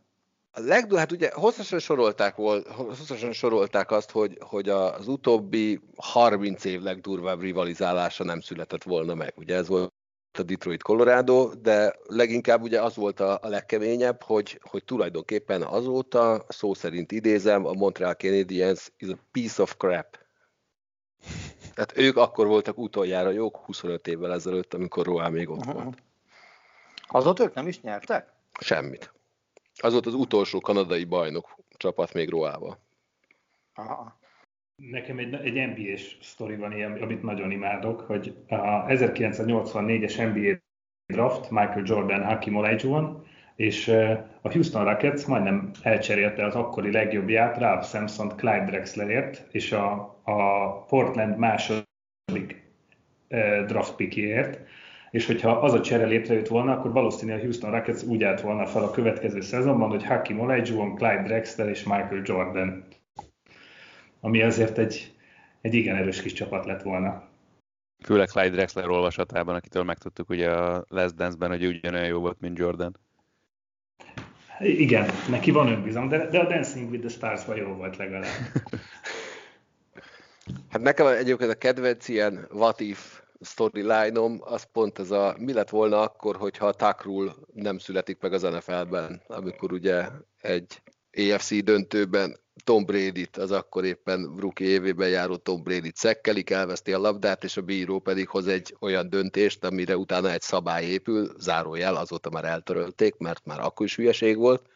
[0.52, 6.66] A legdurvább, hát ugye hosszasan sorolták, volt, hosszasan sorolták azt, hogy, hogy az utóbbi 30
[6.66, 9.34] év legdurvább rivalizálása nem született volna meg.
[9.36, 9.94] Ugye ez volt
[10.40, 16.46] a Detroit Colorado, de leginkább ugye az volt a, a legkeményebb, hogy, hogy tulajdonképpen azóta,
[16.48, 20.18] szó szerint idézem, a Montreal Canadiens is a piece of crap.
[21.80, 25.84] Tehát ők akkor voltak utoljára jók, 25 évvel ezelőtt, amikor Roá még ott uh-huh.
[25.84, 26.04] volt.
[27.08, 28.34] Azóta ők nem is nyertek?
[28.60, 29.14] Semmit.
[29.76, 32.80] Az volt az utolsó kanadai bajnok csapat még Roával.
[33.74, 34.20] Aha.
[34.76, 40.62] Nekem egy, egy NBA-s sztori van ilyen, amit nagyon imádok, hogy a 1984-es NBA
[41.06, 43.28] draft Michael Jordan Hakim Olajuwon,
[43.60, 43.88] és
[44.42, 49.92] a Houston Rockets majdnem elcserélte az akkori legjobbját, Ralph Sampson Clyde Drexlerért, és a,
[50.24, 52.64] a Portland második
[53.68, 54.60] draft pickért,
[55.12, 58.66] és hogyha az a csere létrejött volna, akkor valószínűleg a Houston Rockets úgy állt volna
[58.66, 62.86] fel a következő szezonban, hogy Hakim Olajuwon, Clyde Drexler és Michael Jordan.
[64.20, 65.14] Ami azért egy,
[65.62, 67.24] egy igen erős kis csapat lett volna.
[68.04, 72.58] Főleg Clyde Drexler olvasatában, akitől megtudtuk ugye a Last Dance-ben, hogy ugyanolyan jó volt, mint
[72.58, 72.98] Jordan.
[74.60, 78.32] Igen, neki van önbizalom, de, de a Dancing with the Stars-ban jó volt legalább.
[80.70, 85.70] Hát nekem egyébként a kedvenc ilyen what if storyline-om, az pont ez a mi lett
[85.70, 90.06] volna akkor, hogyha a Takrul nem születik meg az NFL-ben, amikor ugye
[90.42, 90.82] egy
[91.18, 97.00] AFC döntőben Tom Brady-t, az akkor éppen rookie évében járó Tom Brady-t szekkelik, elveszti a
[97.00, 101.96] labdát, és a bíró pedig hoz egy olyan döntést, amire utána egy szabály épül, zárójel,
[101.96, 104.70] azóta már eltörölték, mert már akkor is hülyeség volt.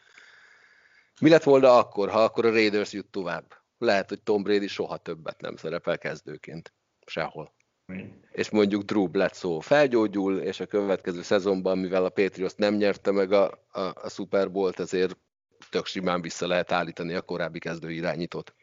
[1.20, 3.62] Mi lett volna akkor, ha akkor a Raiders jut tovább?
[3.78, 6.72] Lehet, hogy Tom Brady soha többet nem szerepel kezdőként.
[7.06, 7.54] Sehol.
[7.86, 8.10] Mi?
[8.30, 13.32] És mondjuk Drew Bledsoe felgyógyul, és a következő szezonban, mivel a Patriots nem nyerte meg
[13.32, 15.16] a, a, a Super Bowl-t, ezért
[15.70, 18.54] tök simán vissza lehet állítani a korábbi kezdő irányítót.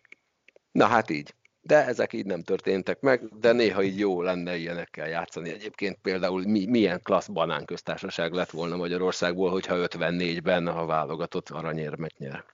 [0.71, 1.35] Na hát így.
[1.61, 5.49] De ezek így nem történtek meg, de néha így jó lenne ilyenekkel játszani.
[5.49, 12.45] Egyébként például mi, milyen klassz banánköztársaság lett volna Magyarországból, hogyha 54-ben a válogatott aranyérmet nyer.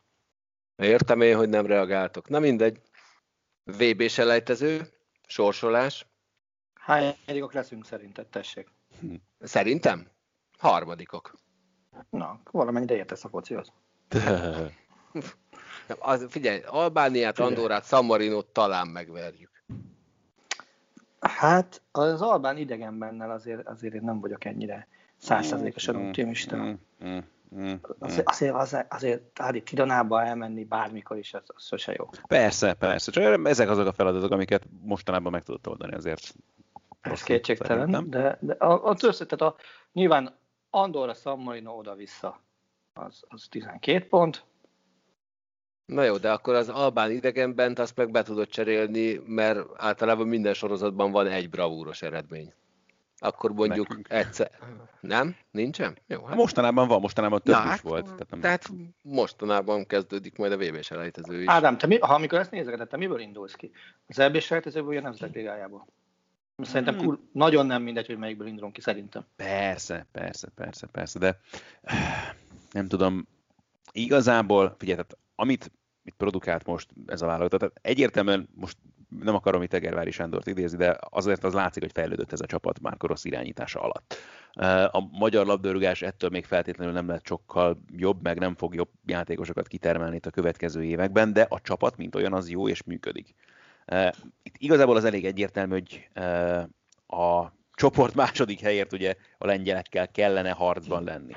[0.76, 2.30] Értem én, hogy nem reagáltok.
[2.30, 2.82] Na mindegy.
[3.64, 4.88] VB selejtező,
[5.28, 6.08] sorsolás.
[6.74, 8.68] Hányadikok leszünk szerinted, tessék?
[9.40, 10.08] Szerintem?
[10.58, 11.34] Harmadikok.
[12.10, 13.74] Na, valamennyire értesz a focihoz.
[16.00, 19.64] Az, figyelj, Albániát, Andorát, San Marinot talán megverjük.
[21.20, 24.88] Hát az Albán idegenbennel azért, azért én nem vagyok ennyire
[25.18, 26.56] százszerzékosan mm, optimista.
[26.56, 26.74] Mm,
[27.06, 27.18] mm,
[27.56, 32.10] mm, azért, azért, azért, azért Ádi Tironába elmenni bármikor is, az, az sose jó.
[32.28, 33.12] Persze, persze.
[33.12, 36.36] Csak ezek azok a feladatok, amiket mostanában meg tudott oldani azért.
[37.02, 39.56] Ez kétségtelen, de, de a, a, tehát a,
[39.94, 40.36] nyilván
[40.70, 42.42] Andorra, San Marino oda-vissza
[42.98, 44.46] az, az 12 pont.
[45.86, 50.54] Na jó, de akkor az Albán idegenben azt meg be tudod cserélni, mert általában minden
[50.54, 52.54] sorozatban van egy bravúros eredmény.
[53.20, 54.10] Akkor mondjuk Nekünk.
[54.10, 54.52] egyszer...
[55.00, 55.36] Nem?
[55.52, 55.98] Nincsen?
[56.08, 56.36] Jó, hát...
[56.36, 58.06] Mostanában van, mostanában több Na, is hát, volt.
[58.06, 58.40] Tehát, nem...
[58.40, 58.70] tehát
[59.02, 61.48] mostanában kezdődik majd a vb selejtező is.
[61.48, 63.72] Ádám, te mi, ha amikor ezt nézegeted, te miből indulsz ki?
[64.08, 65.88] Az EB selejtezőből vagy a Nemzetek Ligájából?
[66.64, 67.06] Szerintem hmm.
[67.06, 69.26] kur, nagyon nem mindegy, hogy melyikből indulunk ki, szerintem.
[69.36, 71.40] Persze, persze, persze, persze, de
[72.72, 73.28] nem tudom,
[73.92, 75.72] igazából, figyelj, tehát amit
[76.04, 78.78] mit produkált most ez a vállalat, tehát egyértelműen most
[79.20, 82.80] nem akarom itt Egervári Sándort idézni, de azért az látszik, hogy fejlődött ez a csapat
[82.80, 84.16] már Rossz irányítása alatt.
[84.92, 89.68] A magyar labdarúgás ettől még feltétlenül nem lett sokkal jobb, meg nem fog jobb játékosokat
[89.68, 93.36] kitermelni itt a következő években, de a csapat, mint olyan, az jó és működik.
[94.44, 96.10] Itt igazából az elég egyértelmű, hogy
[97.08, 101.36] a csoport második helyért ugye a lengyelekkel kellene harcban lenni.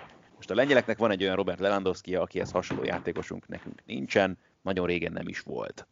[0.50, 5.12] Most a lengyeleknek van egy olyan Robert Lewandowski, akihez hasonló játékosunk nekünk nincsen, nagyon régen
[5.12, 5.86] nem is volt.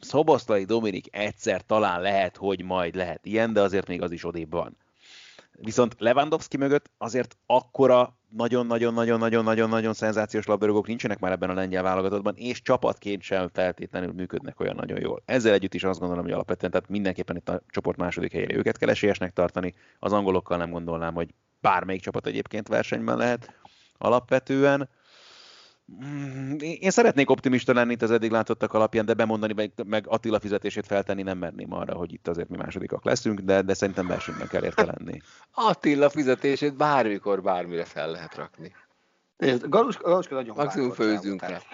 [0.00, 4.50] Szoboszlai Dominik egyszer talán lehet, hogy majd lehet ilyen, de azért még az is odébb
[4.50, 4.76] van.
[5.52, 12.62] Viszont Lewandowski mögött azért akkora nagyon-nagyon-nagyon-nagyon-nagyon-nagyon szenzációs labdarúgók nincsenek már ebben a lengyel válogatottban, és
[12.62, 15.22] csapatként sem feltétlenül működnek olyan nagyon jól.
[15.24, 18.78] Ezzel együtt is azt gondolom, hogy alapvetően tehát mindenképpen itt a csoport második helyére őket
[18.78, 19.74] kell esélyesnek tartani.
[19.98, 23.58] Az angolokkal nem gondolnám, hogy bármelyik csapat egyébként versenyben lehet
[24.00, 24.88] alapvetően.
[26.04, 30.40] Mm, én szeretnék optimista lenni itt az eddig látottak alapján, de bemondani, meg, meg Attila
[30.40, 34.48] fizetését feltenni nem merném arra, hogy itt azért mi másodikak leszünk, de, de szerintem versenyben
[34.48, 35.20] kell érte lenni.
[35.52, 38.72] Attila fizetését bármikor bármire fel lehet rakni.
[39.68, 41.58] Galuska, Galuska nagyon Maximum főzünk rá.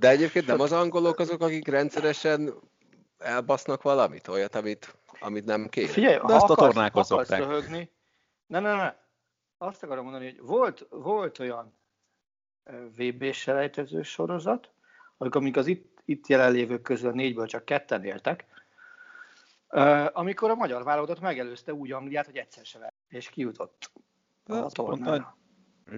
[0.00, 2.54] De egyébként nem az angolok azok, akik rendszeresen
[3.18, 5.88] elbasznak valamit, olyat, amit, amit nem kér.
[5.88, 7.38] Figyelj, De ha azt akarsz, a tornákon szokták.
[7.38, 7.90] Röhögni,
[8.46, 8.94] ne, ne, ne,
[9.62, 11.74] azt akarom mondani, hogy volt, volt olyan
[12.96, 14.70] VB selejtező sorozat,
[15.16, 18.46] amikor amik az itt, itt jelenlévők közül a négyből csak ketten éltek,
[20.12, 23.90] amikor a magyar válogatott megelőzte úgy Angliát, hogy egyszer se és kijutott
[24.44, 25.36] a tornára.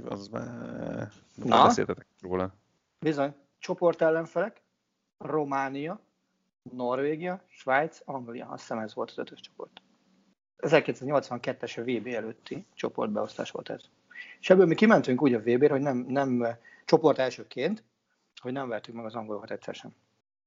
[0.04, 1.12] Az már...
[1.34, 1.62] Na?
[1.62, 2.54] beszéltetek róla.
[2.98, 3.34] Bizony.
[3.58, 4.62] Csoport ellenfelek,
[5.18, 6.00] Románia,
[6.62, 8.48] Norvégia, Svájc, Anglia.
[8.48, 9.82] Azt hiszem ez volt az ötös csoport.
[10.62, 13.80] 1982-es a VB előtti csoportbeosztás volt ez.
[14.40, 16.46] És ebből mi kimentünk úgy a VB-re, hogy nem, nem
[16.84, 17.82] csoport elsőként,
[18.40, 19.94] hogy nem vertük meg az angolokat egyszer sem.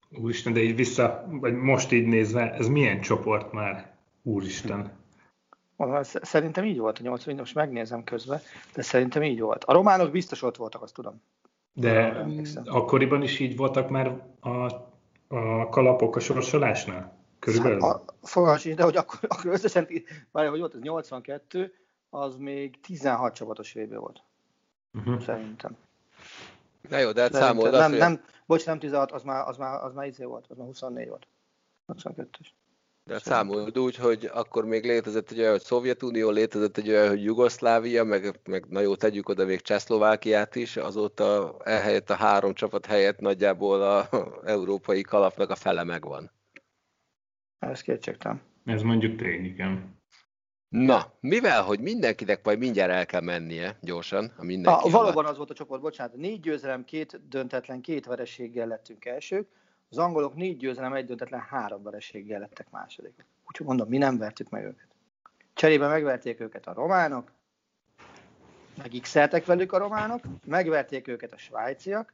[0.10, 3.94] Úristen, de így vissza, vagy most így nézve, ez milyen csoport már?
[4.24, 4.92] Úristen.
[6.02, 8.40] Szerintem így volt a 80, most megnézem közben,
[8.74, 9.64] de szerintem így volt.
[9.64, 11.22] A románok biztos ott voltak, azt tudom.
[11.74, 12.26] De
[12.66, 14.50] akkoriban is így voltak már a,
[15.28, 17.25] a kalapok a sorsolásnál?
[17.46, 17.82] Körülbelül?
[17.82, 19.88] A, fogalmas de hogy akkor, akkor összesen,
[20.32, 21.74] várjál, hogy volt ez 82,
[22.10, 24.24] az még 16 csapatos VB volt.
[24.94, 25.22] Uh-huh.
[25.22, 25.78] Szerintem.
[26.90, 29.84] Na jó, de hát számold nem, azt, nem, bocs, nem 16, az már, az már,
[29.84, 31.28] az már izé volt, az már 24 volt.
[31.88, 32.48] 82-es.
[33.04, 37.08] De hát számold úgy, hogy akkor még létezett egy olyan, hogy Szovjetunió, létezett egy olyan,
[37.08, 42.54] hogy Jugoszlávia, meg, meg na jó, tegyük oda még Csehszlovákiát is, azóta ehelyett a három
[42.54, 44.10] csapat helyett nagyjából a
[44.46, 46.32] európai kalapnak a fele megvan.
[47.60, 48.42] Ez kétségtelen.
[48.66, 49.96] Ez mondjuk tény, igen.
[50.68, 55.38] Na, mivel, hogy mindenkinek majd mindjárt el kell mennie gyorsan, a mindenki Ah, valóban az
[55.38, 59.48] volt a csoport, bocsánat, négy győzelem, két döntetlen, két vereséggel lettünk elsők,
[59.90, 63.26] az angolok négy győzelem, egy döntetlen, három vereséggel lettek második.
[63.48, 64.88] Úgyhogy mondom, mi nem vertük meg őket.
[65.54, 67.32] Cserébe megverték őket a románok,
[68.78, 69.14] meg x
[69.46, 72.14] velük a románok, megverték őket a svájciak,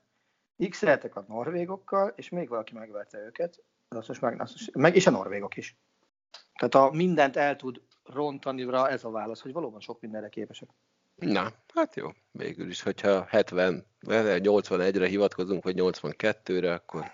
[0.70, 3.64] x a norvégokkal, és még valaki megverte őket,
[3.96, 4.42] most meg,
[4.74, 5.78] meg és a norvégok is.
[6.60, 10.70] Tehát a mindent el tud rontani rá ez a válasz, hogy valóban sok mindenre képesek.
[11.16, 17.12] Na, hát jó, végül is, hogyha 70, 81-re hivatkozunk, vagy 82-re, akkor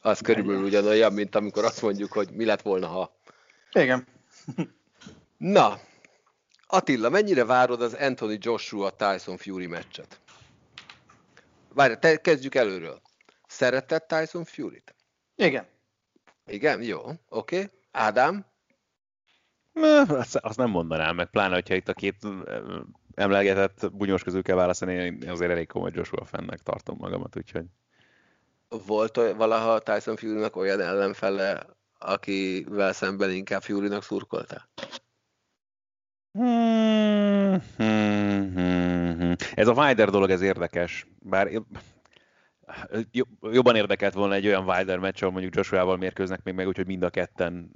[0.00, 3.16] az körülbelül ugyanolyan, mint amikor azt mondjuk, hogy mi lett volna, ha.
[3.72, 4.06] Igen.
[5.36, 5.78] Na,
[6.66, 10.20] Attila, mennyire várod az Anthony Joshua Tyson Fury meccset?
[11.74, 13.00] Várj, te kezdjük előről.
[13.46, 14.94] Szeretted Tyson Fury-t?
[15.36, 15.66] Igen.
[16.46, 16.82] Igen?
[16.82, 17.56] Jó, oké.
[17.56, 17.70] Okay.
[17.90, 18.46] Ádám?
[20.08, 22.16] Azt, azt nem mondanám, meg pláne, hogyha itt a két
[23.14, 27.64] emlegetett bunyós közül kell választani, én azért elég komoly Joshua fennek tartom magamat, úgyhogy...
[28.86, 31.66] Volt valaha Tyson fury olyan ellenfele,
[31.98, 34.68] akivel szemben inkább Fury-nak szurkoltál?
[36.32, 39.34] Hmm, hmm, hmm, hmm.
[39.54, 41.06] Ez a Wilder dolog, ez érdekes.
[41.18, 41.48] Bár
[43.52, 47.02] jobban érdekelt volna egy olyan Wilder meccs, ahol mondjuk Joshua-val mérkőznek még meg, úgyhogy mind
[47.02, 47.70] a ketten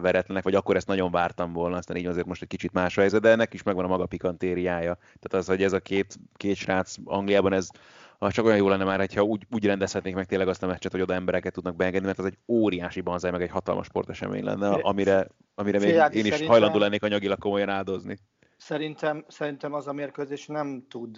[0.00, 3.00] veretlenek, vagy akkor ezt nagyon vártam volna, aztán így azért most egy kicsit más a
[3.00, 4.94] helyzet, de ennek is megvan a maga pikantériája.
[4.94, 7.68] Tehát az, hogy ez a két, két srác Angliában, ez
[8.18, 10.92] az csak olyan jó lenne már, ha úgy, úgy rendezhetnék meg tényleg azt a meccset,
[10.92, 14.68] hogy oda embereket tudnak beengedni, mert az egy óriási banzáj, meg egy hatalmas sportesemény lenne,
[14.68, 18.18] amire, amire még én is hajlandó lennék anyagilag komolyan áldozni.
[18.56, 21.16] Szerintem, szerintem az a mérkőzés nem tud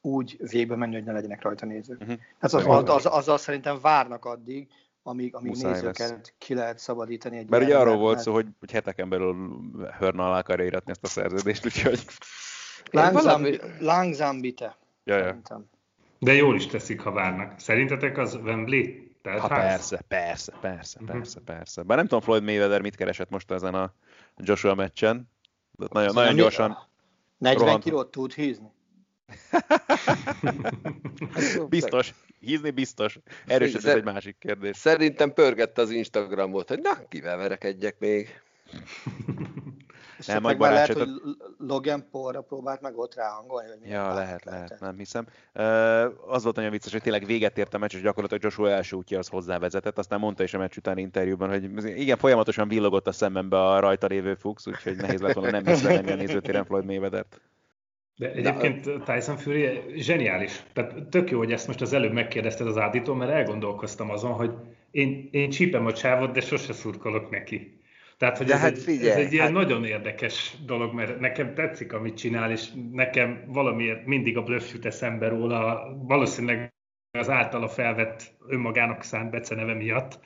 [0.00, 2.00] úgy végbe menni, hogy ne legyenek rajta nézők.
[2.00, 2.18] Uh-huh.
[2.38, 4.68] Hát az, az, az, azzal szerintem várnak addig,
[5.02, 6.32] amíg, amíg nézőket lesz.
[6.38, 7.36] ki lehet szabadítani.
[7.36, 9.60] Egy Mert ugye arról volt szó, hogy, hogy heteken belül
[9.98, 12.04] Hörna alá akarja íratni ezt a szerződést, úgyhogy...
[13.78, 14.76] Langsam bitte.
[15.04, 15.40] Ja, ja.
[16.18, 17.58] De jól is teszik, ha várnak.
[17.58, 19.06] Szerintetek az Wembley?
[19.22, 21.16] Tehát ha persze, persze, persze, uh-huh.
[21.16, 21.82] persze, persze.
[21.82, 23.92] Bár nem tudom Floyd Mayweather mit keresett most ezen a
[24.36, 25.30] Joshua meccsen.
[25.70, 26.78] De nagyon, nagyon gyorsan
[27.38, 27.82] 40 rohant.
[27.82, 28.70] kilót tud hízni.
[31.68, 32.14] Biztos.
[32.40, 33.18] Hízni biztos.
[33.46, 34.76] Erős ez egy másik kérdés.
[34.76, 38.40] Szerintem pörgette az Instagramot, hogy na, kivel verekedjek még.
[40.26, 41.08] nem, majd lehet, hogy
[41.58, 45.26] Logan Paulra próbált meg ott ráhangolni, hogy Ja, lehet, lehet, nem hiszem.
[45.54, 45.64] Uh,
[46.26, 49.18] az volt nagyon vicces, hogy tényleg véget ért a meccs, és gyakorlatilag Joshua első útja
[49.18, 53.64] az hozzávezetett, aztán mondta is a meccs után interjúban, hogy igen, folyamatosan villogott a szemembe
[53.64, 57.40] a rajta lévő Fuchs, úgyhogy nehéz lett volna nem észrevenni a nézőtéren Floyd Mayweather-t.
[58.18, 60.62] De egyébként Tyson Fury zseniális.
[60.72, 64.52] Tehát tök jó, hogy ezt most az előbb megkérdezted az Áditól, mert elgondolkoztam azon, hogy
[64.90, 67.80] én, én csípem a csávot, de sose szurkolok neki.
[68.16, 69.54] Tehát, hogy ez, hát egy, figyelj, ez egy ilyen hát...
[69.54, 74.86] nagyon érdekes dolog, mert nekem tetszik, amit csinál, és nekem valamiért mindig a bluff jut
[74.86, 76.72] eszembe róla, valószínűleg
[77.18, 80.20] az általa felvett önmagának szánt beceneve miatt,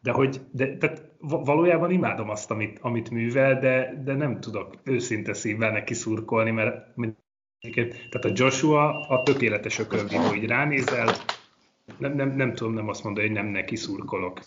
[0.00, 5.32] de hogy de, tehát valójában imádom azt, amit, amit művel, de, de nem tudok őszinte
[5.32, 6.96] szívvel neki szurkolni, mert
[7.60, 11.14] tehát a Joshua a tökéletes ökölvívó, így ránézel,
[11.98, 14.40] nem, nem, nem tudom nem azt mondani, hogy nem neki szurkolok.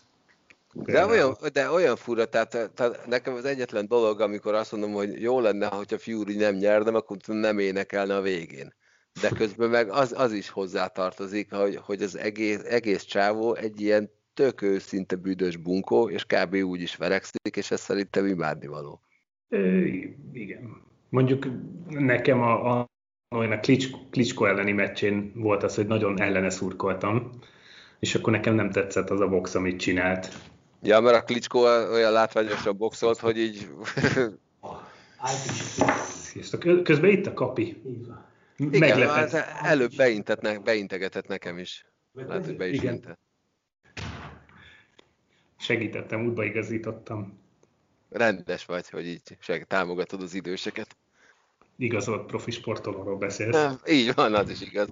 [0.73, 5.21] De olyan, de olyan fura, tehát, tehát nekem az egyetlen dolog, amikor azt mondom, hogy
[5.21, 8.73] jó lenne, hogyha Fury nem nyerne, akkor nem énekelne a végén.
[9.21, 14.11] De közben meg az, az is hozzátartozik, hogy, hogy az egész, egész csávó egy ilyen
[14.33, 16.53] tök őszinte büdös bunkó, és kb.
[16.53, 19.01] úgy is verekszik, és ez szerintem imádni való.
[20.33, 20.89] igen.
[21.09, 21.47] Mondjuk
[21.89, 22.89] nekem a, a
[23.35, 23.59] olyan a
[24.09, 27.29] Klitschko elleni meccsén volt az, hogy nagyon ellene szurkoltam,
[27.99, 30.29] és akkor nekem nem tetszett az a box, amit csinált.
[30.81, 31.59] Ja, mert a Klitschko
[31.91, 33.69] olyan látványosan boxolt, hogy így...
[36.83, 37.81] Közben itt a kapi.
[38.57, 41.85] Igen, az előbb beintetnek, beintegetett nekem is.
[42.13, 42.93] Lehet, hogy be is Igen.
[42.93, 43.19] Intett.
[45.57, 47.39] Segítettem, útba igazítottam.
[48.09, 50.97] Rendes vagy, hogy így seg, támogatod az időseket
[51.81, 53.57] igazolt profi sportolóról beszélsz.
[53.87, 54.87] Így van, az is igaz.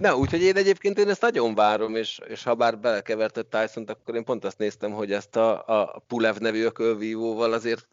[0.00, 4.14] Na, úgyhogy én egyébként én ezt nagyon várom, és, és ha bár belekevertett tyson akkor
[4.14, 7.88] én pont azt néztem, hogy ezt a, a Pulev nevű ökölvívóval azért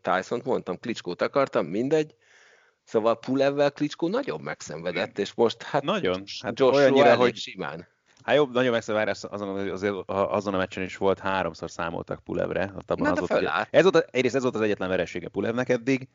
[0.00, 2.14] Tyson-t mondtam, Klicskót akartam, mindegy.
[2.84, 6.22] Szóval Pulevvel Klicskó nagyon megszenvedett, és most hát nagyon.
[6.42, 7.88] Hát Joshua olyannyira, hogy simán.
[8.26, 12.72] Hát jobb, nagyon megszenvedett, azon, azért, azon a meccsen is volt, háromszor számoltak Pulevre.
[12.86, 16.08] Abban Na, az ott, ez volt, egyrészt ez volt az egyetlen veresége Pulevnek eddig,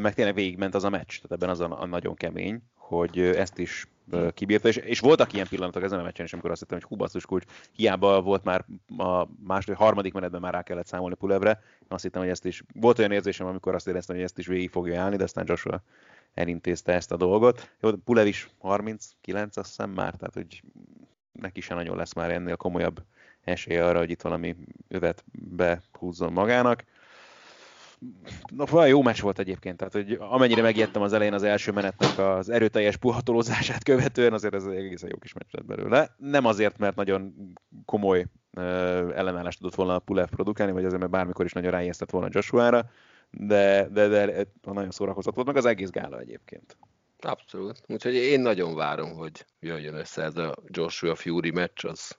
[0.00, 3.58] meg tényleg végigment az a meccs, tehát ebben az a, a nagyon kemény, hogy ezt
[3.58, 3.88] is
[4.34, 7.20] kibírta, és, és voltak ilyen pillanatok ezen a meccsen is, amikor azt hittem, hogy hú,
[7.28, 8.64] kulcs, hiába volt már
[8.96, 12.98] a második, harmadik menetben már rá kellett számolni Pulevre, azt hittem, hogy ezt is, volt
[12.98, 15.82] olyan érzésem, amikor azt éreztem, hogy ezt is végig fogja állni, de aztán Joshua
[16.34, 17.70] elintézte ezt a dolgot.
[17.80, 20.62] Jó, Pulev is 39, azt hiszem már, tehát hogy
[21.40, 23.02] neki sem nagyon lesz már ennél komolyabb
[23.44, 24.56] esélye arra, hogy itt valami
[24.88, 26.84] övet behúzzon magának.
[28.56, 32.18] Na, olyan jó meccs volt egyébként, tehát hogy amennyire megijedtem az elején az első menetnek
[32.18, 36.14] az erőteljes puhatolózását követően, azért ez egészen jó kis meccs lett belőle.
[36.16, 37.34] Nem azért, mert nagyon
[37.84, 38.26] komoly
[38.56, 38.62] uh,
[39.14, 42.90] ellenállást tudott volna a Pulev produkálni, vagy azért, mert bármikor is nagyon ráijesztett volna Joshua-ra,
[43.30, 46.76] de, de, de nagyon szórakozott volt, meg az egész gála egyébként.
[47.24, 47.80] Abszolút.
[47.86, 52.18] Úgyhogy én nagyon várom, hogy jöjjön össze ez a Joshua Fury meccs, az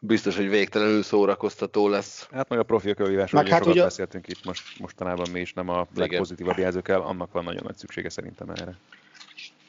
[0.00, 2.28] biztos, hogy végtelenül szórakoztató lesz.
[2.30, 3.82] Hát meg a profi ökölvívásról hát sokat ugye...
[3.82, 8.08] beszéltünk itt most, mostanában mi is, nem a legpozitívabb jelzőkkel, annak van nagyon nagy szüksége
[8.08, 8.78] szerintem erre.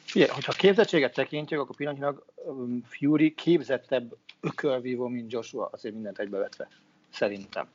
[0.04, 6.68] Figyelj, hogyha képzettséget tekintjük, akkor pillanatnyilag um, Fury képzettebb ökölvívó, mint Joshua, azért mindent egybevetve.
[7.10, 7.68] Szerintem.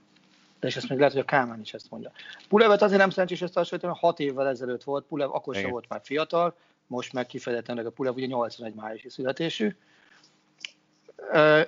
[0.61, 2.11] De és ezt még lehet, hogy a Kálmán is ezt mondja.
[2.47, 6.01] Pulevet azért nem szerencsés ezt hasonlítani, hat évvel ezelőtt volt, Pulev akkor sem volt már
[6.03, 6.55] fiatal,
[6.87, 9.75] most meg kifejezetten a Pulev ugye 81 májusi születésű,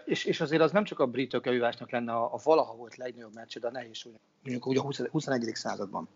[0.05, 3.33] és, és azért az nem csak a brit ökölvívásnak lenne a, a valaha volt legnagyobb
[3.33, 4.13] meccs, de a nehéz súly,
[4.43, 5.51] mondjuk úgy a 20, 21.
[5.53, 6.07] században.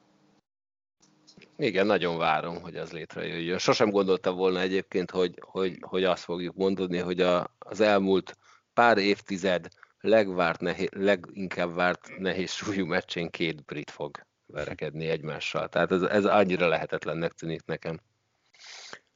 [1.57, 3.57] Igen, nagyon várom, hogy az létrejöjjön.
[3.57, 8.37] Sosem gondoltam volna egyébként, hogy, hogy, hogy azt fogjuk mondani, hogy a, az elmúlt
[8.73, 9.67] pár évtized
[10.07, 15.69] legvárt, nehéz, leginkább várt nehéz súlyú meccsén két brit fog verekedni egymással.
[15.69, 17.99] Tehát ez, ez annyira lehetetlennek tűnik nekem.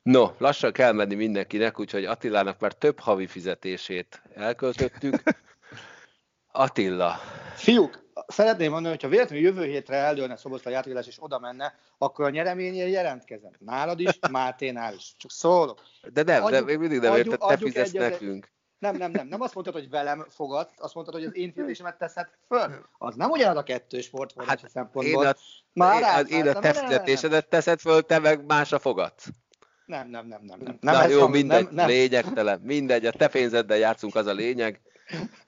[0.01, 5.23] No, lassan kell menni mindenkinek, úgyhogy Attilának már több havi fizetését elköltöttük.
[6.51, 7.15] Attila.
[7.55, 12.25] Fiúk, szeretném mondani, hogy ha véletlenül jövő hétre eldőlne Szoboszla játékélás és oda menne, akkor
[12.25, 13.51] a nyereményért jelentkezem.
[13.59, 15.13] Nálad is, Máténál is.
[15.17, 15.81] Csak szólok.
[16.13, 18.51] De nem, adjuk, de még mindig nem érted, te fizetsz nekünk.
[18.81, 19.27] Nem, nem, nem.
[19.27, 22.85] Nem azt mondtad, hogy velem fogad, azt mondtad, hogy az én fizetésemet teszed föl.
[22.97, 25.23] Az nem ugyanaz a kettő sportfordási hát szempontból.
[25.23, 25.35] Én a,
[25.73, 29.27] Már én, én a te fizetésedet teszed föl, te meg másra fogadsz.
[29.85, 30.59] Nem, nem, nem, nem.
[30.59, 30.77] nem.
[30.79, 31.87] nem Na jó, van, mindegy, nem, nem.
[31.87, 32.59] lényegtelen.
[32.63, 34.81] Mindegy, a te pénzeddel játszunk, az a lényeg.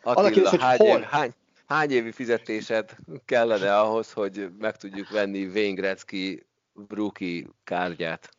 [0.04, 1.34] Attila, az hány, év, hány,
[1.66, 6.46] hány évi fizetésed kellene ahhoz, hogy meg tudjuk venni Wayne Gretzky
[6.90, 8.30] rookie kártyát?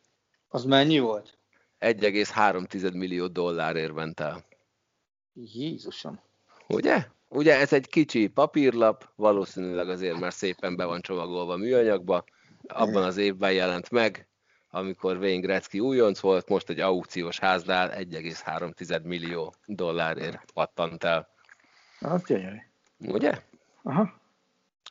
[0.47, 1.37] Az mennyi volt?
[1.79, 4.45] 1,3 millió dollárért ment el.
[5.35, 6.19] Jézusom.
[6.67, 7.07] Ugye?
[7.27, 12.23] Ugye ez egy kicsi papírlap, valószínűleg azért már szépen be van csomagolva műanyagba,
[12.67, 14.27] abban az évben jelent meg,
[14.69, 21.27] amikor Wayne Gretzky újonc volt, most egy aukciós háznál 1,3 millió dollárért pattant el.
[21.99, 22.57] Az gyönyörű.
[22.99, 23.41] Ugye?
[23.83, 24.23] Aha.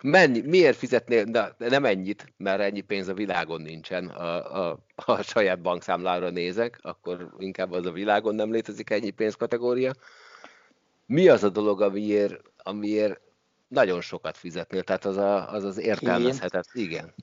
[0.02, 5.22] Mennyi, miért fizetnél, de nem ennyit, mert ennyi pénz a világon nincsen, a, a, a
[5.22, 9.92] saját bankszámlára nézek, akkor inkább az a világon nem létezik ennyi pénzkategória.
[11.06, 13.20] Mi az a dolog, amiért, amiért
[13.68, 16.68] nagyon sokat fizetnél, tehát az a, az, az értelmezhetett.
[16.72, 17.14] Igen.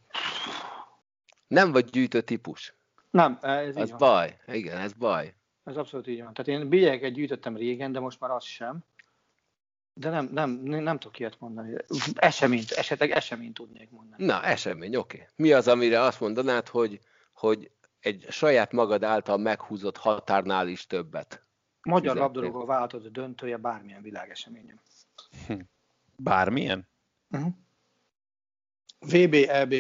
[1.48, 2.76] Nem vagy gyűjtő típus.
[3.10, 4.38] Nem, ez Az baj.
[4.48, 5.36] Igen, ez baj.
[5.64, 6.34] Ez abszolút így van.
[6.34, 8.84] Tehát én bélyegeket gyűjtöttem régen, de most már az sem.
[9.94, 11.76] De nem, nem, nem, nem tudok ilyet mondani.
[12.14, 14.26] Eseményt, esetleg eseményt tudnék mondani.
[14.26, 15.18] Na, esemény, oké.
[15.18, 15.28] Okay.
[15.36, 17.00] Mi az, amire azt mondanád, hogy,
[17.34, 21.46] hogy egy saját magad által meghúzott határnál is többet?
[21.84, 24.82] Magyar labdarúgó váltott döntője bármilyen világeseményen.
[26.16, 26.88] Bármilyen?
[27.30, 27.54] Uh-huh.
[29.00, 29.76] VB, EB.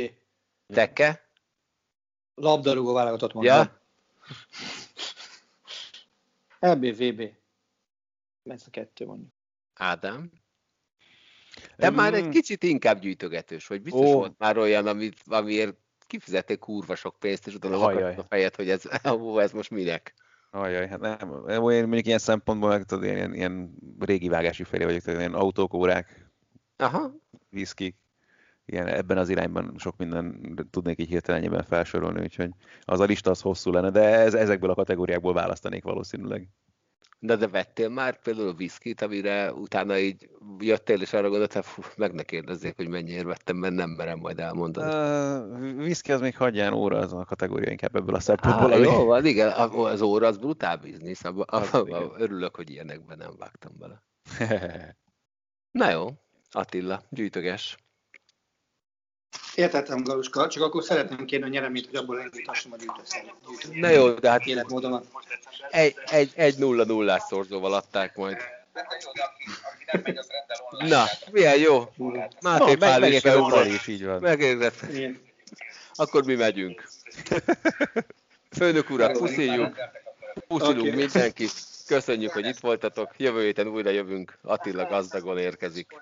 [0.67, 1.31] Teke?
[2.41, 3.53] labdarúgó válogatott mondom.
[3.53, 3.81] Ja.
[6.73, 7.21] LBVB.
[8.43, 9.31] Ez a kettő mondjuk.
[9.73, 10.31] Ádám?
[11.77, 14.13] De um, már egy kicsit inkább gyűjtögetős, vagy biztos oh.
[14.13, 15.77] volt már olyan, amit, amiért
[16.07, 20.13] kifizették kurva sok pénzt, és utána a fejed, hogy ez, ó, ez most minek.
[20.53, 21.47] Ajaj, hát nem.
[21.47, 26.31] Én mondjuk ilyen szempontból, tudod, ilyen, ilyen régi vágási felé vagyok, tehát ilyen autók, órák,
[26.77, 27.11] Aha.
[27.49, 27.95] viszkik,
[28.65, 33.41] ilyen, ebben az irányban sok minden tudnék így hirtelenjében felsorolni, úgyhogy az a lista az
[33.41, 36.47] hosszú lenne, de ez, ezekből a kategóriákból választanék valószínűleg.
[37.23, 42.13] De, de vettél már például viszkit, amire utána így jöttél, és arra gondoltál, fú, meg
[42.13, 44.93] ne kérdezzék, hogy mennyiért vettem, mert nem merem majd elmondani.
[44.93, 48.71] Uh, viszki az még hagyján óra, az a kategória inkább ebből a szempontból.
[48.71, 53.35] Ah, jó, van, igen, az óra az brutál biznisz, abba, abba, örülök, hogy ilyenekben nem
[53.37, 54.03] vágtam bele.
[55.79, 56.07] Na jó,
[56.51, 57.77] Attila, gyűjtöges.
[59.55, 63.81] Értettem, Galuska, csak akkor szeretném kérni a nyereményt, hogy abból elindítassam a gyűjtőszerűt.
[63.81, 65.05] Na jó, de hát életmódomat.
[65.69, 68.37] Egy, egy, egy nulla nullás szorzóval adták majd.
[70.77, 71.93] Na, milyen jó.
[72.41, 73.23] Máté no, Pál is
[73.73, 74.21] is, így van.
[74.21, 74.85] Megérett.
[75.93, 76.87] Akkor mi megyünk.
[78.51, 79.75] Főnök urak, puszíjuk.
[80.47, 80.91] Puszilunk okay.
[80.91, 81.51] mindenkit.
[81.87, 83.09] Köszönjük, hogy itt voltatok.
[83.17, 84.37] Jövő héten újra jövünk.
[84.41, 86.01] Attila gazdagon érkezik.